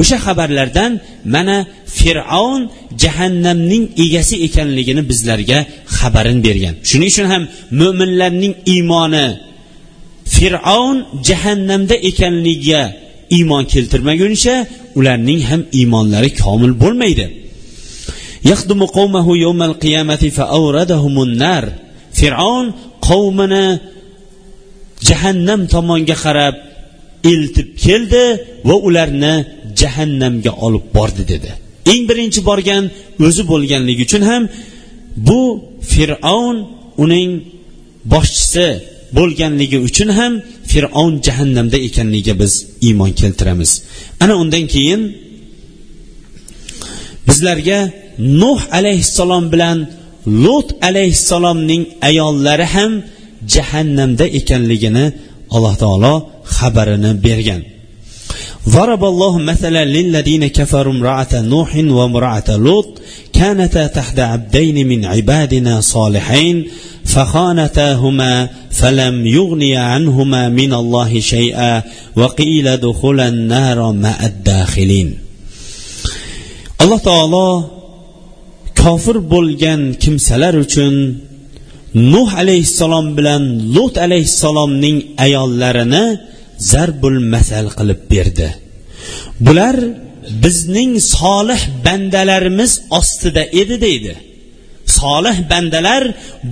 O'sha 0.00 0.16
xabarlardan 0.26 0.92
mana 1.34 1.56
fir'avn 1.98 2.62
jahannamning 3.02 3.84
egasi 4.04 4.36
ekanligini 4.46 5.02
bizlarga 5.10 5.58
xabarin 5.96 6.38
bergan. 6.46 6.74
Shuning 6.88 7.10
uchun 7.12 7.26
ham 7.32 7.42
mo'minlarning 7.80 8.54
iymoni 8.74 9.26
fir'avn 10.34 10.96
jahannamda 11.28 11.96
ekanligiga 12.10 12.82
iymon 13.36 13.64
keltirmaguncha 13.72 14.54
ularning 14.98 15.40
ham 15.50 15.62
iymonlari 15.78 16.30
komil 16.42 16.72
bo'lmaydi. 16.82 17.26
Fir'avn 22.18 22.66
qavmini 23.08 23.66
jahannam 25.08 25.60
tomonga 25.74 26.16
qarab 26.24 26.54
eltib 27.32 27.68
keldi 27.84 28.24
va 28.68 28.76
ularni 28.88 29.34
jahannamga 29.80 30.52
olib 30.66 30.86
bordi 30.96 31.22
dedi. 31.32 31.50
Eng 31.92 32.02
birinchi 32.10 32.40
borgan 32.50 32.84
o'zi 33.26 33.42
bo'lganligi 33.52 34.02
uchun 34.08 34.22
ham 34.30 34.42
bu 35.28 35.40
fir'avn 35.92 36.56
uning 37.04 37.30
boshchisi 38.12 38.66
bo'lganligi 39.16 39.78
uchun 39.88 40.10
ham 40.18 40.32
fir'avn 40.70 41.14
jahannamda 41.26 41.78
ekanligiga 41.88 42.34
biz 42.42 42.52
iymon 42.86 43.12
keltiramiz. 43.20 43.70
Ana 44.22 44.34
undan 44.42 44.64
keyin 44.74 45.00
bizlarga 47.28 47.78
nuh 48.42 48.60
alayhissalom 48.78 49.44
bilan 49.52 49.78
lut 50.44 50.68
alayhissalomning 50.88 51.82
ayollari 52.08 52.66
ham 52.74 52.92
jahannamda 53.54 54.26
ekanligini 54.38 55.04
alloh 55.54 55.74
taolo 55.82 56.14
xabarini 56.57 57.13
bergan 57.25 57.61
ضرب 58.69 59.03
الله 59.03 59.37
مثلا 59.37 59.85
للذين 59.85 60.47
كفروا 60.47 60.93
امرأة 60.93 61.33
نوح 61.53 61.75
وامرأة 61.75 62.57
لوط 62.57 63.01
كانتا 63.33 63.87
تحت 63.87 64.19
عبدين 64.19 64.87
من 64.87 65.05
عبادنا 65.05 65.81
صالحين 65.81 66.65
فخانتاهما 67.05 68.49
فلم 68.71 69.27
يغني 69.27 69.75
عنهما 69.75 70.49
من 70.49 70.73
الله 70.73 71.19
شيئا 71.19 71.83
وقيل 72.15 72.77
دخلا 72.77 73.27
النار 73.27 73.91
مع 73.91 74.25
الداخلين 74.25 75.09
alloh 76.85 77.01
taolo 77.09 77.49
kofir 78.81 79.17
bo'lgan 79.33 79.81
kimsalar 80.03 80.53
uchun 80.65 80.93
nuh 82.13 82.29
alayhissalom 82.41 83.05
bilan 83.17 83.43
lut 83.75 83.95
alayhissalomning 84.05 84.97
ayollarini 85.25 86.05
zarbul 86.72 87.18
masal 87.34 87.66
qilib 87.78 88.00
berdi. 88.12 88.48
Bular 89.46 89.76
bizning 90.44 90.92
solih 91.16 91.62
bandalarimiz 91.86 92.72
ostida 92.98 93.42
edi 93.60 93.76
deydi. 93.86 94.14
Solih 94.98 95.36
bandalar 95.52 96.02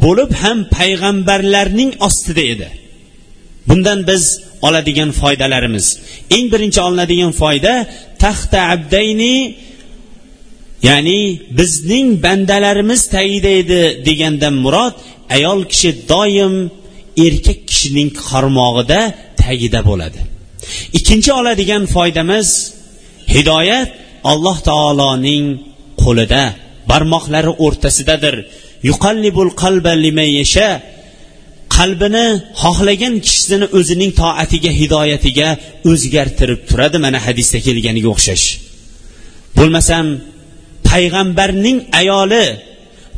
bo'lib 0.04 0.32
ham 0.42 0.58
payg'ambarlarning 0.76 1.90
ostida 2.06 2.44
edi. 2.54 2.68
Bundan 3.68 4.00
biz 4.10 4.24
oladigan 4.66 5.10
foydalarimiz. 5.20 5.86
Eng 6.36 6.46
birinchi 6.52 6.80
olinadigan 6.86 7.32
foyda 7.40 7.72
taxta 8.24 8.60
abdayni 8.74 9.36
ya'ni 10.88 11.20
bizning 11.58 12.06
bandalarimiz 12.24 13.02
tagida 13.14 13.50
edi 13.62 13.82
degandan 14.06 14.54
murod 14.64 14.94
ayol 15.36 15.60
kishi 15.72 15.90
doim 16.12 16.54
erkak 17.26 17.60
kishining 17.70 18.10
qarmog'ida 18.28 19.00
tagida 19.48 19.80
bo'ladi. 19.88 20.20
Ikkinchi 20.98 21.30
oladigan 21.40 21.82
foydamiz 21.94 22.48
hidoyat 23.34 23.90
alloh 24.32 24.58
taoloning 24.68 25.44
qo'lida 26.02 26.42
barmoqlari 26.90 27.52
o'rtasidadir. 27.64 28.36
Yuqallibul 28.88 29.50
qalba 29.62 29.92
limayasha 30.04 30.68
qalbini 31.76 32.26
xohlagan 32.62 33.14
kishisini 33.26 33.66
o'zining 33.78 34.12
toatiga 34.20 34.70
hidoyatiga 34.80 35.48
o'zgartirib 35.90 36.60
turadi 36.70 36.98
mana 37.04 37.18
hadisda 37.26 37.58
kelganiga 37.66 38.08
o'xshash. 38.14 38.46
Bo'lmasam 39.58 40.06
payg'ambarning 40.90 41.78
ayoli 42.00 42.46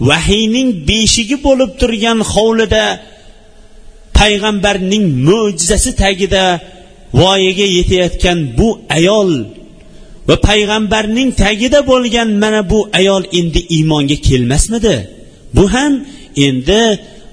vahiyning 0.08 0.68
beshigi 0.88 1.36
bo'lib 1.46 1.70
turgan 1.80 2.18
hovlida 2.32 2.84
payg'ambarning 4.20 5.04
mo'jizasi 5.28 5.90
tagida 6.02 6.44
voyaga 7.20 7.66
yetayotgan 7.78 8.38
bu 8.58 8.68
ayol 8.96 9.30
va 10.28 10.36
payg'ambarning 10.48 11.30
tagida 11.42 11.80
bo'lgan 11.90 12.28
mana 12.42 12.60
bu 12.72 12.80
ayol 13.00 13.22
endi 13.38 13.60
iymonga 13.76 14.16
kelmasmidi? 14.28 14.96
Bu 15.56 15.64
ham 15.74 15.92
endi 16.46 16.82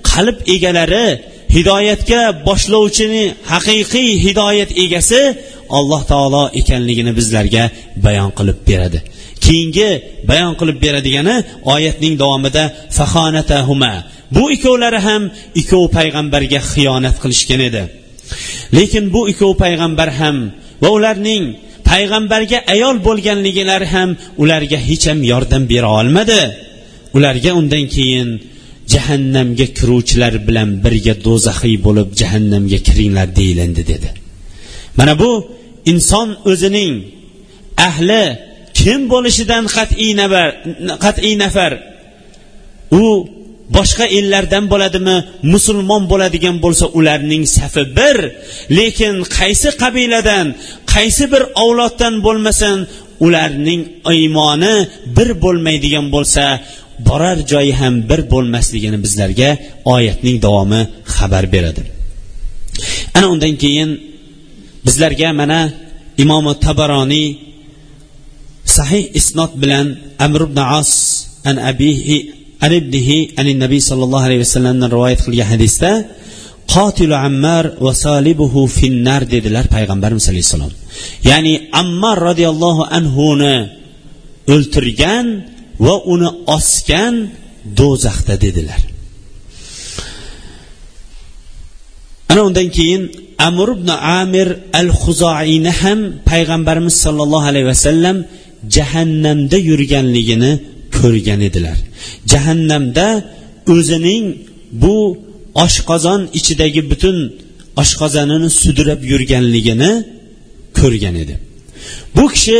qalb 0.09 0.37
egalari 0.55 1.07
hidoyatga 1.55 2.21
boshlovchini 2.47 3.23
haqiqiy 3.51 4.09
hidoyat 4.25 4.71
egasi 4.83 5.21
alloh 5.77 6.01
taolo 6.11 6.43
ekanligini 6.59 7.11
bizlarga 7.19 7.63
bayon 8.05 8.31
qilib 8.37 8.59
beradi. 8.69 8.99
Keyingi 9.47 9.89
bayon 10.29 10.53
qilib 10.59 10.77
beradigani 10.85 11.35
oyatning 11.73 12.15
davomida 12.21 12.63
fahonatahuma 12.97 13.93
bu 14.35 14.43
ikkovlari 14.55 14.99
ham 15.07 15.23
ikkov 15.61 15.83
payg'ambarga 15.97 16.59
xiyonat 16.71 17.15
qilishgan 17.23 17.61
edi. 17.69 17.83
Lekin 18.77 19.03
bu 19.13 19.21
ikkov 19.31 19.53
payg'ambar 19.63 20.09
ham 20.19 20.37
va 20.83 20.89
ularning 20.97 21.43
payg'ambarga 21.89 22.59
ayol 22.73 22.95
bo'lganliklari 23.07 23.87
ham 23.95 24.09
ularga 24.41 24.79
hech 24.87 25.05
ham 25.09 25.19
yordam 25.31 25.63
bera 25.71 25.89
olmadi. 25.99 26.41
Ularga 27.17 27.51
undan 27.59 27.85
keyin 27.95 28.29
jahannamga 28.93 29.67
kiruvchilar 29.77 30.33
bilan 30.47 30.69
birga 30.83 31.13
do'zaxiy 31.25 31.75
bo'lib 31.85 32.09
jahannamga 32.19 32.79
kiringlar 32.87 33.27
deyilindi 33.39 33.83
dedi. 33.91 34.09
Mana 34.97 35.13
bu 35.21 35.31
inson 35.91 36.29
o'zining 36.51 36.93
ahli 37.87 38.23
kim 38.77 38.99
bo'lishidan 39.13 39.63
qat'iy 39.75 40.11
nafar 40.21 40.49
qat'iy 41.05 41.35
nafar? 41.43 41.71
U 43.01 43.03
boshqa 43.77 44.05
ellardan 44.17 44.65
bo'ladimi 44.73 45.17
musulmon 45.53 46.03
bo'ladigan 46.11 46.55
bo'lsa 46.63 46.85
ularning 46.99 47.43
safi 47.57 47.83
bir. 47.97 48.17
Lekin 48.77 49.15
qaysi 49.37 49.69
qabiladan 49.81 50.45
qaysi 50.93 51.23
bir 51.33 51.43
avloddan 51.63 52.13
bo'lmasin 52.25 52.77
ularning 53.25 53.81
iymoni 54.15 54.75
bir 55.17 55.29
bo'lmaydigan 55.43 56.05
bo'lsa 56.15 56.43
borar 57.07 57.37
joyi 57.51 57.73
ham 57.79 57.95
bir 58.09 58.21
bo'lmasligini 58.33 58.97
bizlarga 59.05 59.49
oyatning 59.95 60.37
davomi 60.45 60.81
xabar 61.15 61.45
beradi. 61.53 61.81
Ana 63.17 63.27
undan 63.33 63.53
keyin 63.63 63.89
bizlarga 64.85 65.29
mana 65.41 65.59
imomi 66.23 66.53
tabaroniy 66.65 67.27
sahih 68.77 69.03
isnot 69.19 69.51
bilan 69.61 69.87
amr 70.25 70.41
ibn 70.47 70.59
as 70.79 70.91
an 71.49 71.55
abihi 71.71 72.17
an 72.65 72.71
ibnihi 72.79 73.17
an 73.39 73.47
nabiy 73.63 73.81
sollallohu 73.89 74.25
alayhi 74.27 74.41
vasallamdan 74.45 74.89
rivoyat 74.95 75.19
qilgan 75.25 75.47
hadisda 75.53 75.91
qotilu 76.75 77.15
ammar 77.27 77.63
va 77.85 77.93
solibuhu 78.05 78.61
finnar 78.79 79.21
dedilar 79.33 79.65
payg'ambarimiz 79.75 80.25
alayhissalom 80.31 80.71
ya'ni 81.29 81.53
ammar 81.81 82.17
roziyallohu 82.29 82.89
anhuni 82.97 83.55
o'ltirgan 84.53 85.25
va 85.85 85.95
uni 86.13 86.29
osgan 86.57 87.15
do'zaxda 87.79 88.35
dedilar. 88.45 88.81
Ana 92.31 92.41
undan 92.49 92.67
keyin 92.77 93.01
amr 93.49 93.67
ibn 93.77 93.89
amir 94.21 94.47
al 94.81 94.89
huzoiyni 95.01 95.71
ham 95.81 95.99
payg'ambarimiz 96.29 96.95
sollallohu 97.05 97.45
alayhi 97.51 97.67
vasallam 97.73 98.17
jahannamda 98.75 99.57
yurganligini 99.69 100.51
ko'rgan 100.97 101.41
edilar. 101.49 101.77
Jahannamda 102.31 103.07
o'zining 103.73 104.25
bu 104.83 104.97
oshqozon 105.65 106.21
ichidagi 106.39 106.81
butun 106.91 107.17
oshqozonini 107.81 108.49
sudrab 108.61 109.01
yurganligini 109.11 109.91
ko'rgan 110.79 111.15
edi. 111.23 111.35
Bu 112.15 112.25
kishi 112.33 112.59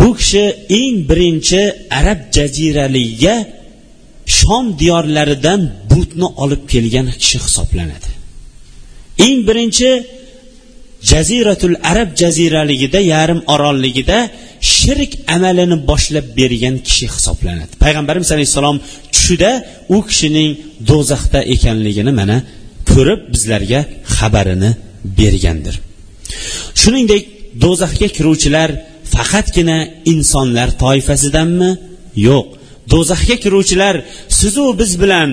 bu 0.00 0.08
kishi 0.20 0.44
eng 0.80 0.96
birinchi 1.10 1.62
arab 1.98 2.20
jaziraligiga 2.36 3.36
shom 4.38 4.64
diyorlaridan 4.80 5.60
butni 5.90 6.28
olib 6.42 6.62
kelgan 6.72 7.06
kishi 7.22 7.38
hisoblanadi. 7.46 8.10
Eng 9.26 9.38
birinchi 9.48 9.90
jaziratul 11.10 11.76
arab 11.90 12.10
jaziraligida 12.22 13.00
yarim 13.14 13.40
orolligida 13.54 14.18
shirk 14.74 15.12
amalini 15.36 15.76
boshlab 15.90 16.26
bergan 16.38 16.76
kishi 16.86 17.06
hisoblanadi. 17.14 17.72
Payg'ambarimiz 17.84 18.30
alayhissalom 18.36 18.76
tushida 19.14 19.50
u 19.96 19.98
kishining 20.08 20.50
do'zaxda 20.90 21.40
ekanligini 21.54 22.12
mana 22.20 22.36
ko'rib 22.90 23.20
bizlarga 23.34 23.80
xabarini 24.16 24.70
bergandir. 25.18 25.74
Shuningdek 26.80 27.22
do'zaxga 27.64 28.08
kiruvchilar 28.16 28.70
faqatgina 29.14 29.78
insonlar 30.12 30.68
toifasidanmi? 30.82 31.70
Yo'q. 32.28 32.46
Do'zaxga 32.92 33.36
kiruvchilar 33.44 33.94
sizu 34.38 34.64
biz 34.80 34.92
bilan 35.02 35.30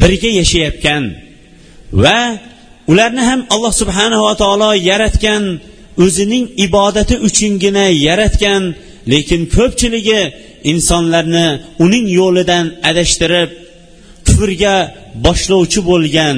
birga 0.00 0.30
yashayotgan 0.40 1.04
va 2.04 2.18
ularni 2.91 3.23
ham 3.29 3.41
alloh 3.53 3.73
subhanava 3.81 4.31
taolo 4.41 4.69
yaratgan 4.89 5.43
o'zining 6.03 6.45
ibodati 6.65 7.15
uchungina 7.27 7.85
yaratgan 8.07 8.63
lekin 9.11 9.41
ko'pchiligi 9.55 10.21
insonlarni 10.71 11.47
uning 11.83 12.05
yo'lidan 12.19 12.65
adashtirib 12.89 13.49
kufrga 14.27 14.75
boshlovchi 15.25 15.79
bo'lgan 15.89 16.35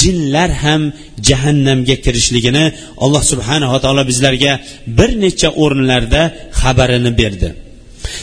jinlar 0.00 0.50
ham 0.62 0.82
jahannamga 1.28 1.96
kirishligini 2.04 2.64
alloh 3.04 3.22
subhanava 3.32 3.76
taolo 3.84 4.02
bizlarga 4.10 4.52
bir 4.98 5.10
necha 5.24 5.48
o'rinlarda 5.62 6.22
xabarini 6.60 7.12
berdi 7.22 7.50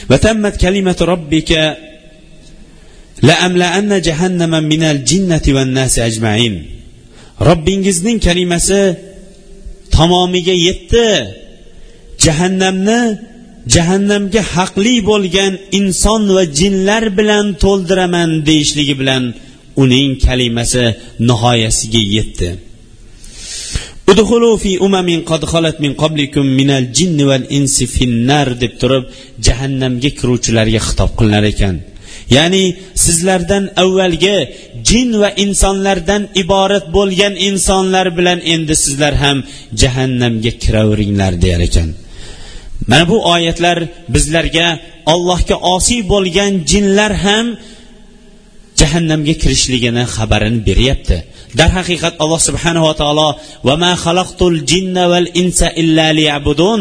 وتمت 0.09 0.55
كلمة 0.65 0.99
ربك 1.13 1.77
لأملأن 3.27 4.01
جهنم 4.07 4.63
من 4.63 4.83
الجنة 4.83 5.45
والناس 5.47 5.99
أجمعين 5.99 6.55
Robbingizning 7.40 8.18
kalimasi 8.26 8.82
tamomiga 9.94 10.54
yetdi. 10.66 11.08
Jahannamni 12.24 13.00
jahannamga 13.74 14.42
haqli 14.54 14.96
bo'lgan 15.10 15.52
inson 15.78 16.22
va 16.36 16.44
jinlar 16.58 17.04
bilan 17.18 17.46
to'ldiraman 17.62 18.30
deyishligi 18.48 18.94
bilan 19.00 19.22
uning 19.82 20.10
kalimasi 20.26 20.84
nihoyasiga 21.28 22.02
yetdi. 22.16 22.48
Udxulu 24.10 24.50
fi 24.62 24.72
umamin 24.86 25.20
qad 25.30 25.42
khalat 25.52 25.76
min 25.84 25.92
qablikum 26.02 26.46
minal 26.58 26.84
jinni 26.96 27.24
val 27.30 27.44
insi 27.58 27.84
finnar 27.96 28.48
deb 28.62 28.72
turib 28.80 29.04
jahannamga 29.46 30.10
kiruvchilarga 30.18 30.80
xitob 30.86 31.10
qilinar 31.18 31.44
ekan. 31.52 31.76
Ya'ni 32.36 32.64
sizlardan 33.04 33.64
avvalgi 33.82 34.38
jin 34.88 35.08
va 35.22 35.30
insonlardan 35.44 36.22
iborat 36.42 36.86
bo'lgan 36.96 37.34
insonlar 37.48 38.06
bilan 38.18 38.38
endi 38.54 38.74
sizlar 38.84 39.14
ham 39.24 39.38
jahannamga 39.80 40.52
kiraveringlar 40.62 41.32
deyar 41.42 41.62
ekan. 41.68 41.88
Mana 42.90 43.04
bu 43.08 43.16
oyatlar 43.34 43.78
bizlarga 44.14 44.66
allohga 45.12 45.56
osiy 45.74 46.00
bo'lgan 46.12 46.52
jinlar 46.70 47.12
ham 47.26 47.46
jahannamga 48.80 49.34
kirishligini 49.42 50.04
xabarini 50.16 50.60
beryapti. 50.68 51.16
Darhaqiqat 51.60 52.14
alloh 52.22 52.40
subhanava 52.48 52.92
taolo 53.00 53.28
va 53.66 53.74
ma 53.82 53.92
xalaqtul 54.04 54.56
jinna 54.70 55.04
val 55.12 55.26
insa 55.42 55.68
illa 55.82 56.06
liyabudun. 56.18 56.80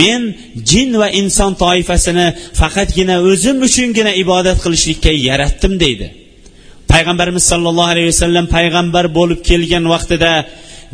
Men 0.00 0.22
jin 0.70 0.90
va 1.00 1.08
inson 1.20 1.52
toifasini 1.64 2.26
faqatgina 2.60 3.16
o'zim 3.30 3.56
uchungina 3.66 4.12
ibodat 4.22 4.58
qilishlikka 4.64 5.10
yaratdim 5.28 5.74
deydi. 5.84 6.06
Payg'ambarimiz 6.92 7.44
sollallohu 7.52 7.92
alayhi 7.94 8.10
vasallam 8.12 8.46
payg'ambar 8.56 9.04
bo'lib 9.18 9.40
kelgan 9.48 9.84
vaqtida 9.94 10.32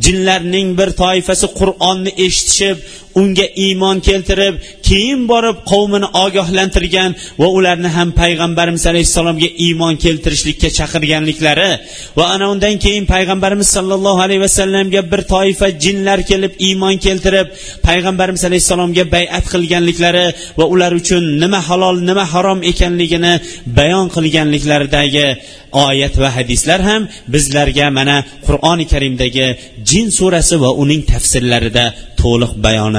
jinlarning 0.05 0.69
bir 0.79 0.89
toifasi 1.03 1.47
qur'onni 1.61 2.11
eshitishib 2.27 2.77
unga 3.21 3.47
iymon 3.67 3.97
keltirib 4.09 4.55
keyin 4.89 5.21
borib 5.33 5.57
qavmini 5.71 6.09
ogohlantirgan 6.25 7.11
va 7.41 7.49
ularni 7.59 7.91
ham 7.97 8.09
payg'ambarimiz 8.23 8.85
alayhissalomga 8.93 9.49
iymon 9.67 9.95
keltirishlikka 10.05 10.69
chaqirganliklari 10.79 11.71
va 12.19 12.25
ana 12.35 12.47
undan 12.53 12.75
keyin 12.85 13.05
payg'ambarimiz 13.15 13.69
sollallohu 13.77 14.21
alayhi 14.27 14.43
vasallamga 14.47 15.01
bir 15.13 15.21
toifa 15.35 15.69
jinlar 15.85 16.19
kelib 16.31 16.53
iymon 16.69 16.97
keltirib 17.07 17.49
payg'ambarimiz 17.89 18.43
alayhissalomga 18.49 19.05
bayat 19.15 19.45
qilganliklari 19.55 20.27
va 20.59 20.65
ular 20.75 20.93
uchun 21.01 21.23
nima 21.43 21.61
halol 21.69 21.97
nima 22.09 22.25
harom 22.33 22.61
ekanligini 22.71 23.35
bayon 23.79 24.07
qilganliklaridagi 24.17 25.29
oyat 25.89 26.15
va 26.23 26.29
hadislar 26.37 26.81
ham 26.89 27.03
bizlarga 27.35 27.87
mana 27.99 28.17
qur'oni 28.47 28.85
karimdagi 28.93 29.47
jin 29.91 30.07
surasi 30.19 30.57
va 30.65 30.71
uning 30.83 31.03
tafsirlarida 31.13 31.85
to'liq 32.23 32.53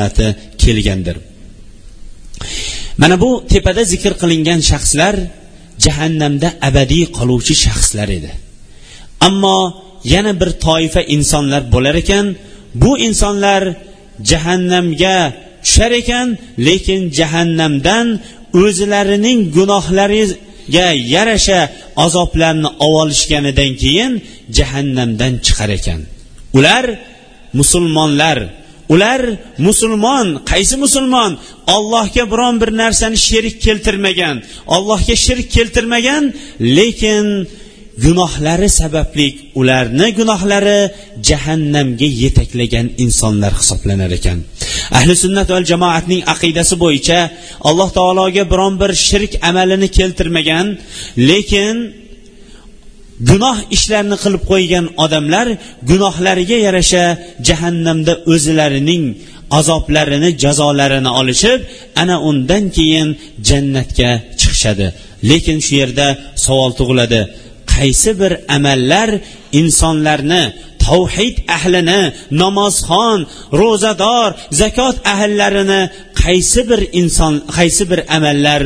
holati 0.05 0.27
kelgandir. 0.57 1.17
Mana 2.97 3.15
bu 3.23 3.31
tepada 3.51 3.83
zikr 3.91 4.13
qilingan 4.21 4.59
shaxslar 4.69 5.15
jahannamda 5.85 6.49
abadiy 6.67 7.05
qoluvchi 7.17 7.55
shaxslar 7.65 8.09
edi. 8.17 8.31
Ammo 9.27 9.59
yana 10.13 10.33
bir 10.39 10.49
toifa 10.65 11.01
insonlar 11.15 11.61
bo'lar 11.73 11.95
ekan 12.03 12.25
bu 12.81 12.91
insonlar 13.07 13.63
jahannamga 14.29 15.17
tushar 15.63 15.91
ekan 16.01 16.27
lekin 16.67 17.01
jahannamdan 17.17 18.07
o'zlarining 18.63 19.39
gunohlariga 19.55 20.87
yarasha 21.15 21.59
azoblarni 22.05 22.69
olishganidan 22.89 23.71
keyin 23.81 24.11
jahannamdan 24.57 25.33
chiqar 25.45 25.69
ekan. 25.79 25.99
Ular 26.57 26.85
musulmonlar. 27.59 28.37
Ular 28.93 29.21
musulmon. 29.57 30.27
Qaysi 30.51 30.75
musulmon? 30.83 31.31
Allohga 31.75 32.23
biron 32.31 32.55
bir 32.61 32.69
narsani 32.81 33.17
sherik 33.27 33.55
keltirmagan. 33.65 34.35
Allohga 34.75 35.15
shirk 35.25 35.47
keltirmagan 35.55 36.23
lekin 36.77 37.25
gunohlari 38.03 38.69
sababli 38.79 39.27
ularni 39.59 40.07
gunohlari 40.19 40.79
jahannamga 41.27 42.07
yetaklagan 42.23 42.87
insonlar 43.03 43.53
hisoblanar 43.59 44.11
ekan. 44.19 44.39
Ahli 44.97 45.13
sunnat 45.23 45.47
va 45.53 45.59
jamoatning 45.71 46.21
aqidasi 46.33 46.75
bo'yicha 46.83 47.19
alloh 47.69 47.89
taologa 47.97 48.43
biron 48.51 48.73
bir 48.81 48.91
shirk 49.07 49.31
amalini 49.49 49.89
keltirmagan 49.97 50.67
lekin 51.29 51.75
gunoh 53.29 53.57
ishlarni 53.75 54.17
qilib 54.23 54.43
qo'ygan 54.51 54.85
odamlar 55.03 55.47
gunohlariga 55.89 56.57
yarasha 56.67 57.03
jahannamda 57.47 58.13
o'zlarining 58.33 59.03
azoblarini 59.59 60.29
jazolarini 60.43 61.11
olishib 61.19 61.59
ana 62.01 62.15
undan 62.29 62.63
keyin 62.77 63.09
jannatga 63.49 64.09
chiqishadi. 64.39 64.87
Lekin 65.29 65.57
shu 65.65 65.73
yerda 65.81 66.07
savol 66.45 66.71
tug'iladi. 66.79 67.21
Qaysi 67.73 68.11
bir 68.21 68.31
amallar 68.55 69.09
insonlarni 69.59 70.43
tavhid 70.85 71.35
ahlini 71.57 72.01
namozxon 72.41 73.19
ro'zador 73.61 74.29
zakot 74.61 74.95
ahllarini 75.13 75.81
qaysi 76.23 76.61
bir 76.69 76.81
inson 77.01 77.33
qaysi 77.57 77.83
bir 77.91 77.99
amallar 78.17 78.61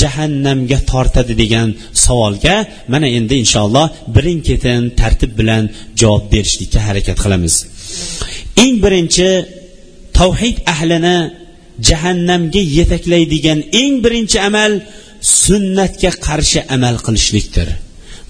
jahannamga 0.00 0.78
tortadi 0.90 1.34
degan 1.42 1.68
savolga 2.04 2.56
mana 2.92 3.08
endi 3.18 3.34
inshaalloh 3.42 3.86
birin 4.14 4.40
ketin 4.48 4.82
tartib 5.00 5.32
bilan 5.38 5.64
javob 6.00 6.24
berishlikka 6.32 6.80
harakat 6.88 7.18
qilamiz. 7.24 7.54
Eng 8.64 8.76
birinchi 8.84 9.30
tavhid 10.18 10.56
ahlini 10.74 11.18
jahannamga 11.88 12.62
yetaklaydigan 12.78 13.58
eng 13.82 13.94
birinchi 14.04 14.38
amal 14.48 14.72
sunnatga 15.42 16.10
qarshi 16.26 16.60
amal 16.74 16.96
qilishlikdir. 17.06 17.68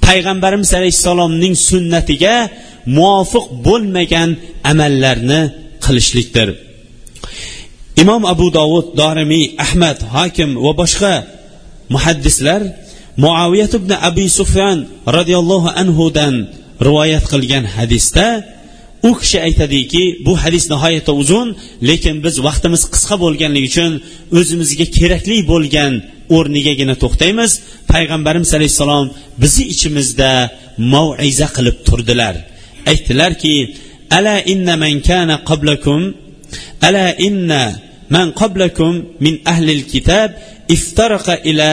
Payg'ambarimiz 0.07 0.71
alayhissalomning 0.79 1.55
sunnatiga 1.69 2.37
muvofiq 2.97 3.45
bo'lmagan 3.67 4.31
amallarni 4.71 5.41
qilishlikdir. 5.85 6.49
Imom 8.03 8.23
abu 8.33 8.47
dovud 8.59 8.87
dorimiy 9.01 9.45
ahmad 9.65 9.99
hokim 10.15 10.51
va 10.65 10.73
boshqa 10.81 11.15
muhaddislar 11.95 12.63
muaviyat 13.25 13.73
ibn 13.81 13.91
abi 14.09 14.27
sufyan 14.39 14.79
roziyallohu 15.17 15.69
anhudan 15.83 16.35
rivoyat 16.87 17.25
qilgan 17.33 17.65
hadisda 17.77 18.27
u 19.09 19.11
kishi 19.21 19.39
aytadiki 19.47 20.03
bu 20.27 20.33
hadis 20.43 20.65
nihoyatda 20.73 21.13
uzun 21.23 21.49
lekin 21.89 22.17
biz 22.25 22.35
vaqtimiz 22.47 22.83
qisqa 22.95 23.17
bo'lganligi 23.25 23.69
uchun 23.73 23.93
o'zimizga 24.39 24.87
kerakli 24.99 25.37
bo'lgan 25.53 25.93
o'rnigagina 26.37 26.95
to'xtaymiz. 27.03 27.51
Payg'ambarimiz 27.93 28.51
alayhissalom 28.59 29.07
bizni 29.43 29.65
ichimizda 29.75 30.31
mauiza 30.95 31.49
qilib 31.57 31.77
turdilar. 31.89 32.35
Aytdilarki 32.91 33.57
ala 34.17 34.35
inna 34.53 34.75
man 34.83 34.95
kana 35.09 35.37
qablakum 35.49 36.01
ala 36.87 37.07
inna 37.29 37.63
man 38.15 38.29
qablakum 38.41 38.95
min 39.25 39.35
ahlil 39.53 39.83
kitob 39.93 40.31
iftaraqa 40.77 41.35
ila 41.51 41.71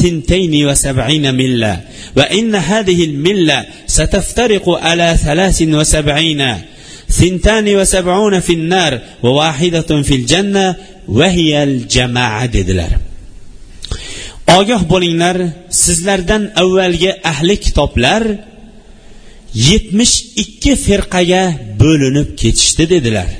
ثنتين 0.00 0.66
وسبعين 0.66 1.34
ملة 1.34 1.80
وإن 2.16 2.54
هذه 2.54 3.04
الملة 3.04 3.64
ستفترق 3.86 4.68
على 4.68 5.16
ثلاث 5.24 5.62
وسبعين 5.62 6.42
ثنتان 7.08 7.76
وسبعون 7.76 8.40
في 8.40 8.52
النار 8.52 9.00
وواحدة 9.22 10.02
في 10.02 10.14
الجنة 10.14 10.76
وهي 11.08 11.62
الجماعة 11.62 12.46
dedilar 12.46 12.92
ogoh 14.58 14.82
bo'linglar 14.92 15.36
sizlardan 15.70 16.42
avvalgi 16.62 17.10
ahli 17.30 17.56
kitoblar 17.64 18.22
yetmish 19.68 20.14
ikki 20.42 20.72
firqaga 20.86 21.44
bo'linib 21.82 22.28
ketishdi 22.40 22.84
dedilar 22.94 23.30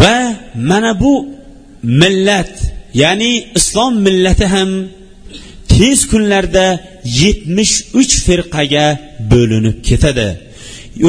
va 0.00 0.16
mana 0.70 0.92
bu 1.02 1.14
millat 2.00 2.54
ya'ni 3.01 3.31
islom 3.59 3.93
millati 4.05 4.45
ham 4.53 4.71
tez 5.71 5.99
kunlarda 6.11 6.67
yetmish 7.21 7.75
uch 7.99 8.13
firqaga 8.25 8.87
bo'linib 9.31 9.77
ketadi. 9.87 10.29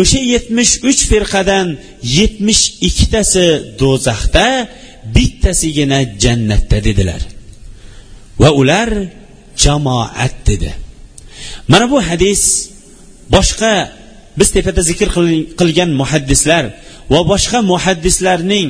O'sha 0.00 0.20
yetmish 0.34 0.72
uch 0.90 1.00
firqadan 1.10 1.66
yetmish 2.18 2.62
ikkitasi 2.88 3.46
do'zaxda 3.80 4.46
bittasigina 5.14 6.00
jannatda 6.22 6.78
dedilar. 6.86 7.22
Va 8.40 8.50
ular 8.60 8.90
jamoat 9.64 10.34
dedi. 10.48 10.70
Mana 11.70 11.86
bu 11.92 11.98
hadis 12.08 12.42
boshqa 13.34 13.72
biz 14.38 14.48
tepada 14.56 14.82
zikr 14.90 15.08
qilgan 15.58 15.90
muhaddislar 16.00 16.64
va 17.12 17.20
boshqa 17.32 17.58
muhaddislarning 17.72 18.68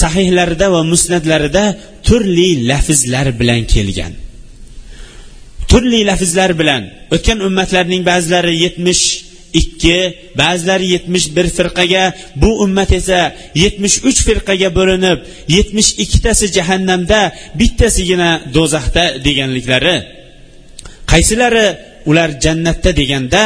sahihlarida 0.00 0.66
va 0.74 0.82
musnatlarida 0.92 1.64
turli 2.08 2.50
lafzlar 2.70 3.26
bilan 3.40 3.62
kelgan. 3.74 4.12
Turli 5.70 6.00
lafzlar 6.10 6.50
bilan 6.60 6.82
o'tgan 7.14 7.38
ummatlarning 7.48 8.02
ba'zilari 8.10 8.54
yetmish 8.64 9.04
ikki 9.60 9.98
ba'zilari 10.40 10.86
yetmish 10.94 11.26
bir 11.36 11.46
firqaga 11.56 12.04
bu 12.42 12.50
ummat 12.64 12.90
esa 13.00 13.20
yetmish 13.62 13.96
uch 14.08 14.20
firqaga 14.28 14.68
bo'linib 14.78 15.18
yetmish 15.56 15.90
ikkitasi 16.04 16.46
jahannamda 16.56 17.20
bittasigina 17.60 18.30
do'zaxda 18.56 19.04
deganliklari 19.26 19.96
qaysilari 21.12 21.66
ular 22.10 22.30
jannatda 22.44 22.90
deganda 23.00 23.42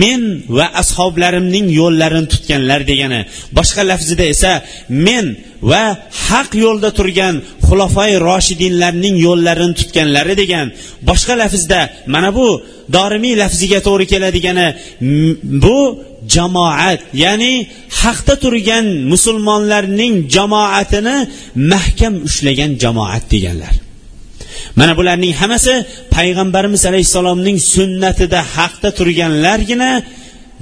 men 0.00 0.22
va 0.56 0.66
ashoblarimning 0.82 1.66
yo'llarini 1.80 2.28
tutganlar 2.32 2.80
degani. 2.90 3.20
Boshqa 3.58 3.82
lafzida 3.90 4.24
esa 4.34 4.52
men 5.06 5.26
va 5.70 5.84
haq 6.26 6.50
yo'lda 6.64 6.90
turgan 6.98 7.34
xulofai 7.66 8.12
roshidinlarning 8.28 9.16
yo'llarini 9.26 9.74
tutganlari 9.80 10.34
degan. 10.42 10.66
Boshqa 11.08 11.34
lafzda 11.42 11.80
mana 12.14 12.30
bu 12.38 12.48
dorimiy 12.96 13.34
lafziga 13.42 13.78
to'g'ri 13.86 14.06
keladigani 14.12 14.66
bu 15.64 15.78
jamoat 16.34 17.00
ya'ni 17.24 17.52
haqda 18.00 18.34
turgan 18.44 18.86
musulmonlarning 19.12 20.14
jamoatini 20.34 21.16
mahkam 21.72 22.14
ushlagan 22.28 22.70
jamoat 22.82 23.24
deganlar. 23.34 23.74
Mana 24.78 24.92
bularning 24.98 25.32
hammasi 25.40 25.74
payg'ambarimiz 26.16 26.82
alayhissalomning 26.90 27.58
sunnatida 27.74 28.40
haqda 28.56 28.88
turganlargina 28.98 29.90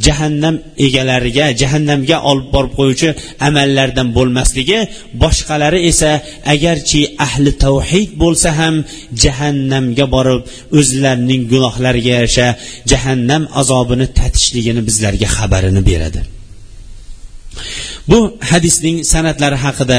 jahannam 0.06 0.56
egalariga 0.86 1.46
jahannamga 1.60 2.16
olib 2.30 2.48
borib 2.54 2.72
qo'yuvchi 2.78 3.08
amallardan 3.48 4.08
bo'lmasligi. 4.16 4.78
Boshqalari 5.22 5.80
esa 5.90 6.10
agarchi 6.54 7.00
ahli 7.26 7.50
tavhid 7.64 8.10
bo'lsa 8.22 8.48
ham 8.60 8.74
jahannamga 9.22 10.06
borib 10.16 10.42
o'zlarining 10.78 11.42
gunohlariga 11.52 12.10
yarasha 12.18 12.46
jahannam 12.90 13.42
azobini 13.60 14.06
tatishligini 14.18 14.82
bizlarga 14.88 15.28
xabarini 15.36 15.82
beradi. 15.90 16.20
Bu 18.10 18.20
hadisning 18.50 18.96
sanatlari 19.12 19.58
haqida 19.64 19.98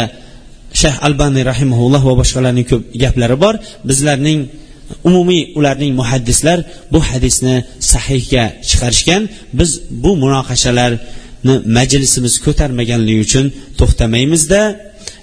shayx 0.81 0.95
albaniy 1.07 1.43
rahimaulloh 1.51 2.01
va 2.09 2.13
boshqalarning 2.21 2.65
ko'p 2.71 2.83
gaplari 3.03 3.37
bor. 3.43 3.55
Bizlarning 3.89 4.39
umumiy 5.09 5.41
ularning 5.59 5.91
muhaddislar 5.99 6.59
bu 6.93 6.99
hadisni 7.09 7.55
sahihga 7.91 8.43
chiqarishgan. 8.69 9.21
Biz 9.59 9.71
bu 10.03 10.11
munoqashalarni 10.23 11.55
majlisimiz 11.77 12.33
ko'tarmaganligi 12.45 13.21
uchun 13.27 13.45
to'xtamaymizda 13.79 14.61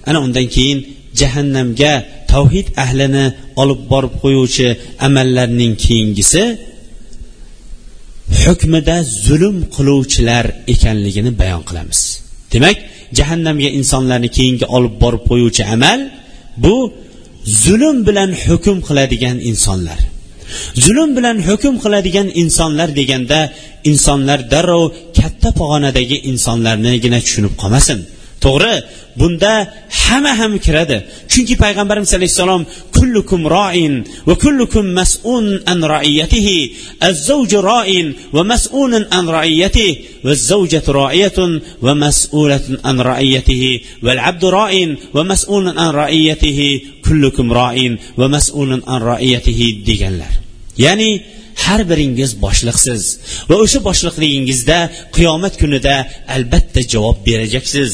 ana 0.08 0.18
undan 0.26 0.46
keyin 0.54 0.78
jahannamga 1.20 1.92
tavhid 2.32 2.66
ahlini 2.84 3.26
olib 3.62 3.80
borib 3.92 4.14
qo'yuvchi 4.22 4.68
amallarning 5.06 5.72
keyingisi 5.84 6.42
hukmida 8.42 8.96
zulm 9.26 9.56
qiluvchilar 9.74 10.44
ekanligini 10.74 11.30
bayon 11.40 11.62
qilamiz. 11.68 12.00
Demak 12.52 12.76
jahannamga 13.18 13.70
insonlarni 13.78 14.28
keyingi 14.36 14.66
olib 14.76 14.94
borib 15.02 15.22
qo'yuvchi 15.30 15.62
amal 15.74 16.00
bu 16.64 16.76
zulm 17.62 17.96
bilan 18.08 18.30
hukm 18.44 18.78
qiladigan 18.88 19.36
insonlar. 19.50 19.98
Zulm 20.84 21.10
bilan 21.16 21.36
hukm 21.48 21.74
qiladigan 21.84 22.28
insonlar 22.42 22.88
deganda 22.98 23.40
insonlar 23.90 24.38
darrov 24.52 24.84
katta 25.18 25.50
pog'onadagi 25.58 26.16
insonlarnigina 26.30 27.18
tushunib 27.24 27.54
qolmasin. 27.62 27.98
To'g'ri 28.44 28.74
bunda 29.18 29.54
hamma 30.02 30.32
ham 30.40 30.52
kiradi. 30.64 30.98
Chunki 31.32 31.54
payg'ambarimiz 31.62 32.12
alayhissalom 32.18 32.62
kullukum 32.96 33.42
roin 33.56 33.94
va 34.28 34.34
kullukum 34.44 34.84
mas'un 35.00 35.46
an 35.72 35.80
raiyatihi 35.94 36.58
az-zawju 37.08 37.58
roin 37.70 38.06
va 38.36 38.42
mas'unun 38.52 39.04
an 39.18 39.24
raiyatihi 39.36 39.90
va 40.24 40.30
az-zawjatu 40.36 40.90
roiyatun 41.00 41.52
va 41.86 41.92
mas'ulatun 42.04 42.76
an 42.90 42.96
raiyatihi 43.10 43.72
val 44.06 44.20
abdu 44.30 44.48
roin 44.58 44.90
va 45.16 45.22
mas'unun 45.32 45.76
an 45.84 45.90
raiyatihi 46.02 46.70
kullukum 47.06 47.48
roin 47.58 47.92
va 48.20 48.26
mas'ulun 48.36 48.80
an 48.92 49.00
raiyatihi 49.10 49.68
deganlar. 49.88 50.32
Ya'ni 50.84 51.10
har 51.64 51.80
biringiz 51.90 52.30
boshliqsiz. 52.44 53.02
Va 53.48 53.56
o'sha 53.64 53.80
boshliqligingizda 53.88 54.78
qiyomat 55.16 55.54
kunida 55.62 55.94
albatta 56.36 56.80
javob 56.92 57.18
berajaksiz. 57.28 57.90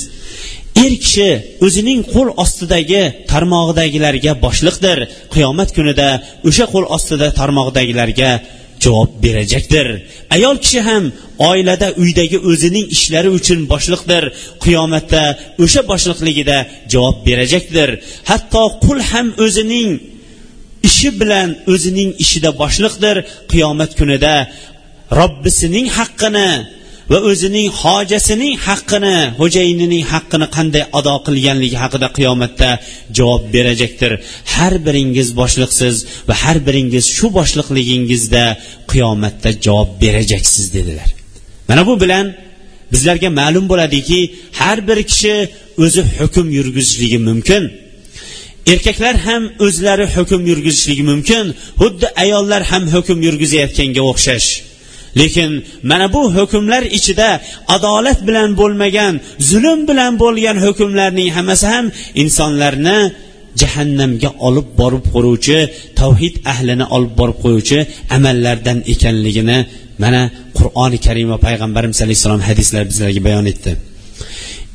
Er 0.85 0.93
kishi 1.05 1.29
o'zining 1.67 2.01
qo'l 2.15 2.29
ostidagi 2.43 3.03
tarmog'idagilarga 3.33 4.33
boshliqdir. 4.45 4.99
Qiyomat 5.35 5.71
kunida 5.77 6.09
o'sha 6.49 6.67
qo'l 6.73 6.87
ostida 6.97 7.29
tarmog'idagilarga 7.41 8.31
javob 8.85 9.11
berajakdir. 9.25 9.87
Ayol 10.37 10.57
kishi 10.65 10.81
ham 10.89 11.05
oilada 11.51 11.89
uydagi 12.03 12.39
o'zining 12.51 12.87
ishlari 12.97 13.31
uchun 13.39 13.61
boshliqdir. 13.73 14.25
Qiyomatda 14.65 15.23
o'sha 15.65 15.83
boshliqligida 15.91 16.59
javob 16.93 17.17
berajakdir. 17.29 17.91
Hatto 18.31 18.63
qul 18.85 18.99
ham 19.11 19.29
o'zining 19.45 19.91
ishi 20.89 21.09
bilan 21.21 21.49
o'zining 21.73 22.11
ishida 22.25 22.51
boshliqdir. 22.63 23.17
Qiyomat 23.53 23.91
kunida 23.99 24.35
robbisining 25.21 25.87
haqqini 25.99 26.51
va 27.11 27.19
o'zining 27.31 27.69
hojasining 27.83 28.55
haqqini 28.67 29.17
xo'jayinining 29.41 30.05
haqqini 30.13 30.47
qanday 30.57 30.85
ado 30.99 31.15
qilganligi 31.27 31.77
haqida 31.83 32.09
qiyomatda 32.19 32.71
javob 33.19 33.43
berajakdir 33.55 34.13
har 34.55 34.75
biringiz 34.87 35.29
boshliqsiz 35.41 35.97
va 36.29 36.35
har 36.43 36.59
biringiz 36.67 37.05
shu 37.17 37.27
boshliqligingizda 37.39 38.45
qiyomatda 38.93 39.51
javob 39.67 39.91
berajaksiz 40.03 40.67
dedilar. 40.77 41.09
Mana 41.69 41.83
bu 41.89 41.95
bilan 42.03 42.27
bizlarga 42.93 43.29
ma'lum 43.41 43.65
bo'ladiki 43.73 44.21
har 44.61 44.79
bir 44.89 44.99
kishi 45.11 45.35
o'zi 45.85 46.03
hukm 46.19 46.47
yurgizishligi 46.59 47.19
mumkin. 47.29 47.63
Erkaklar 48.73 49.17
ham 49.27 49.43
o'zlari 49.67 50.07
hukm 50.17 50.41
yurgizishligi 50.51 51.05
mumkin 51.11 51.45
xuddi 51.81 52.07
ayollar 52.23 52.63
ham 52.71 52.85
hukm 52.95 53.19
yurgizayotganga 53.27 54.03
o'xshash. 54.11 54.49
Lekin 55.21 55.51
mana 55.91 56.07
bu 56.15 56.23
hukmlar 56.37 56.83
ichida 56.99 57.29
adolat 57.77 58.19
bilan 58.29 58.51
bo'lmagan 58.61 59.15
zulm 59.51 59.81
bilan 59.89 60.13
bo'lgan 60.23 60.57
hukmlarning 60.65 61.29
hammasi 61.37 61.67
ham 61.75 61.87
insonlarni 62.23 62.99
jahannamga 63.61 64.31
olib 64.47 64.69
borib 64.81 65.05
qo'yuvchi 65.15 65.59
tavhid 66.01 66.35
ahlini 66.53 66.87
olib 66.97 67.13
borib 67.21 67.39
qo'yuvchi 67.45 67.79
amallardan 68.17 68.79
ekanligini 68.93 69.59
mana 70.03 70.23
qur'oni 70.59 70.99
karim 71.07 71.29
va 71.33 71.39
payg'ambarimiz 71.47 71.99
alayhissalom 72.05 72.43
hadislar 72.49 72.83
bizlarga 72.91 73.21
bayon 73.29 73.47
etdi. 73.53 73.73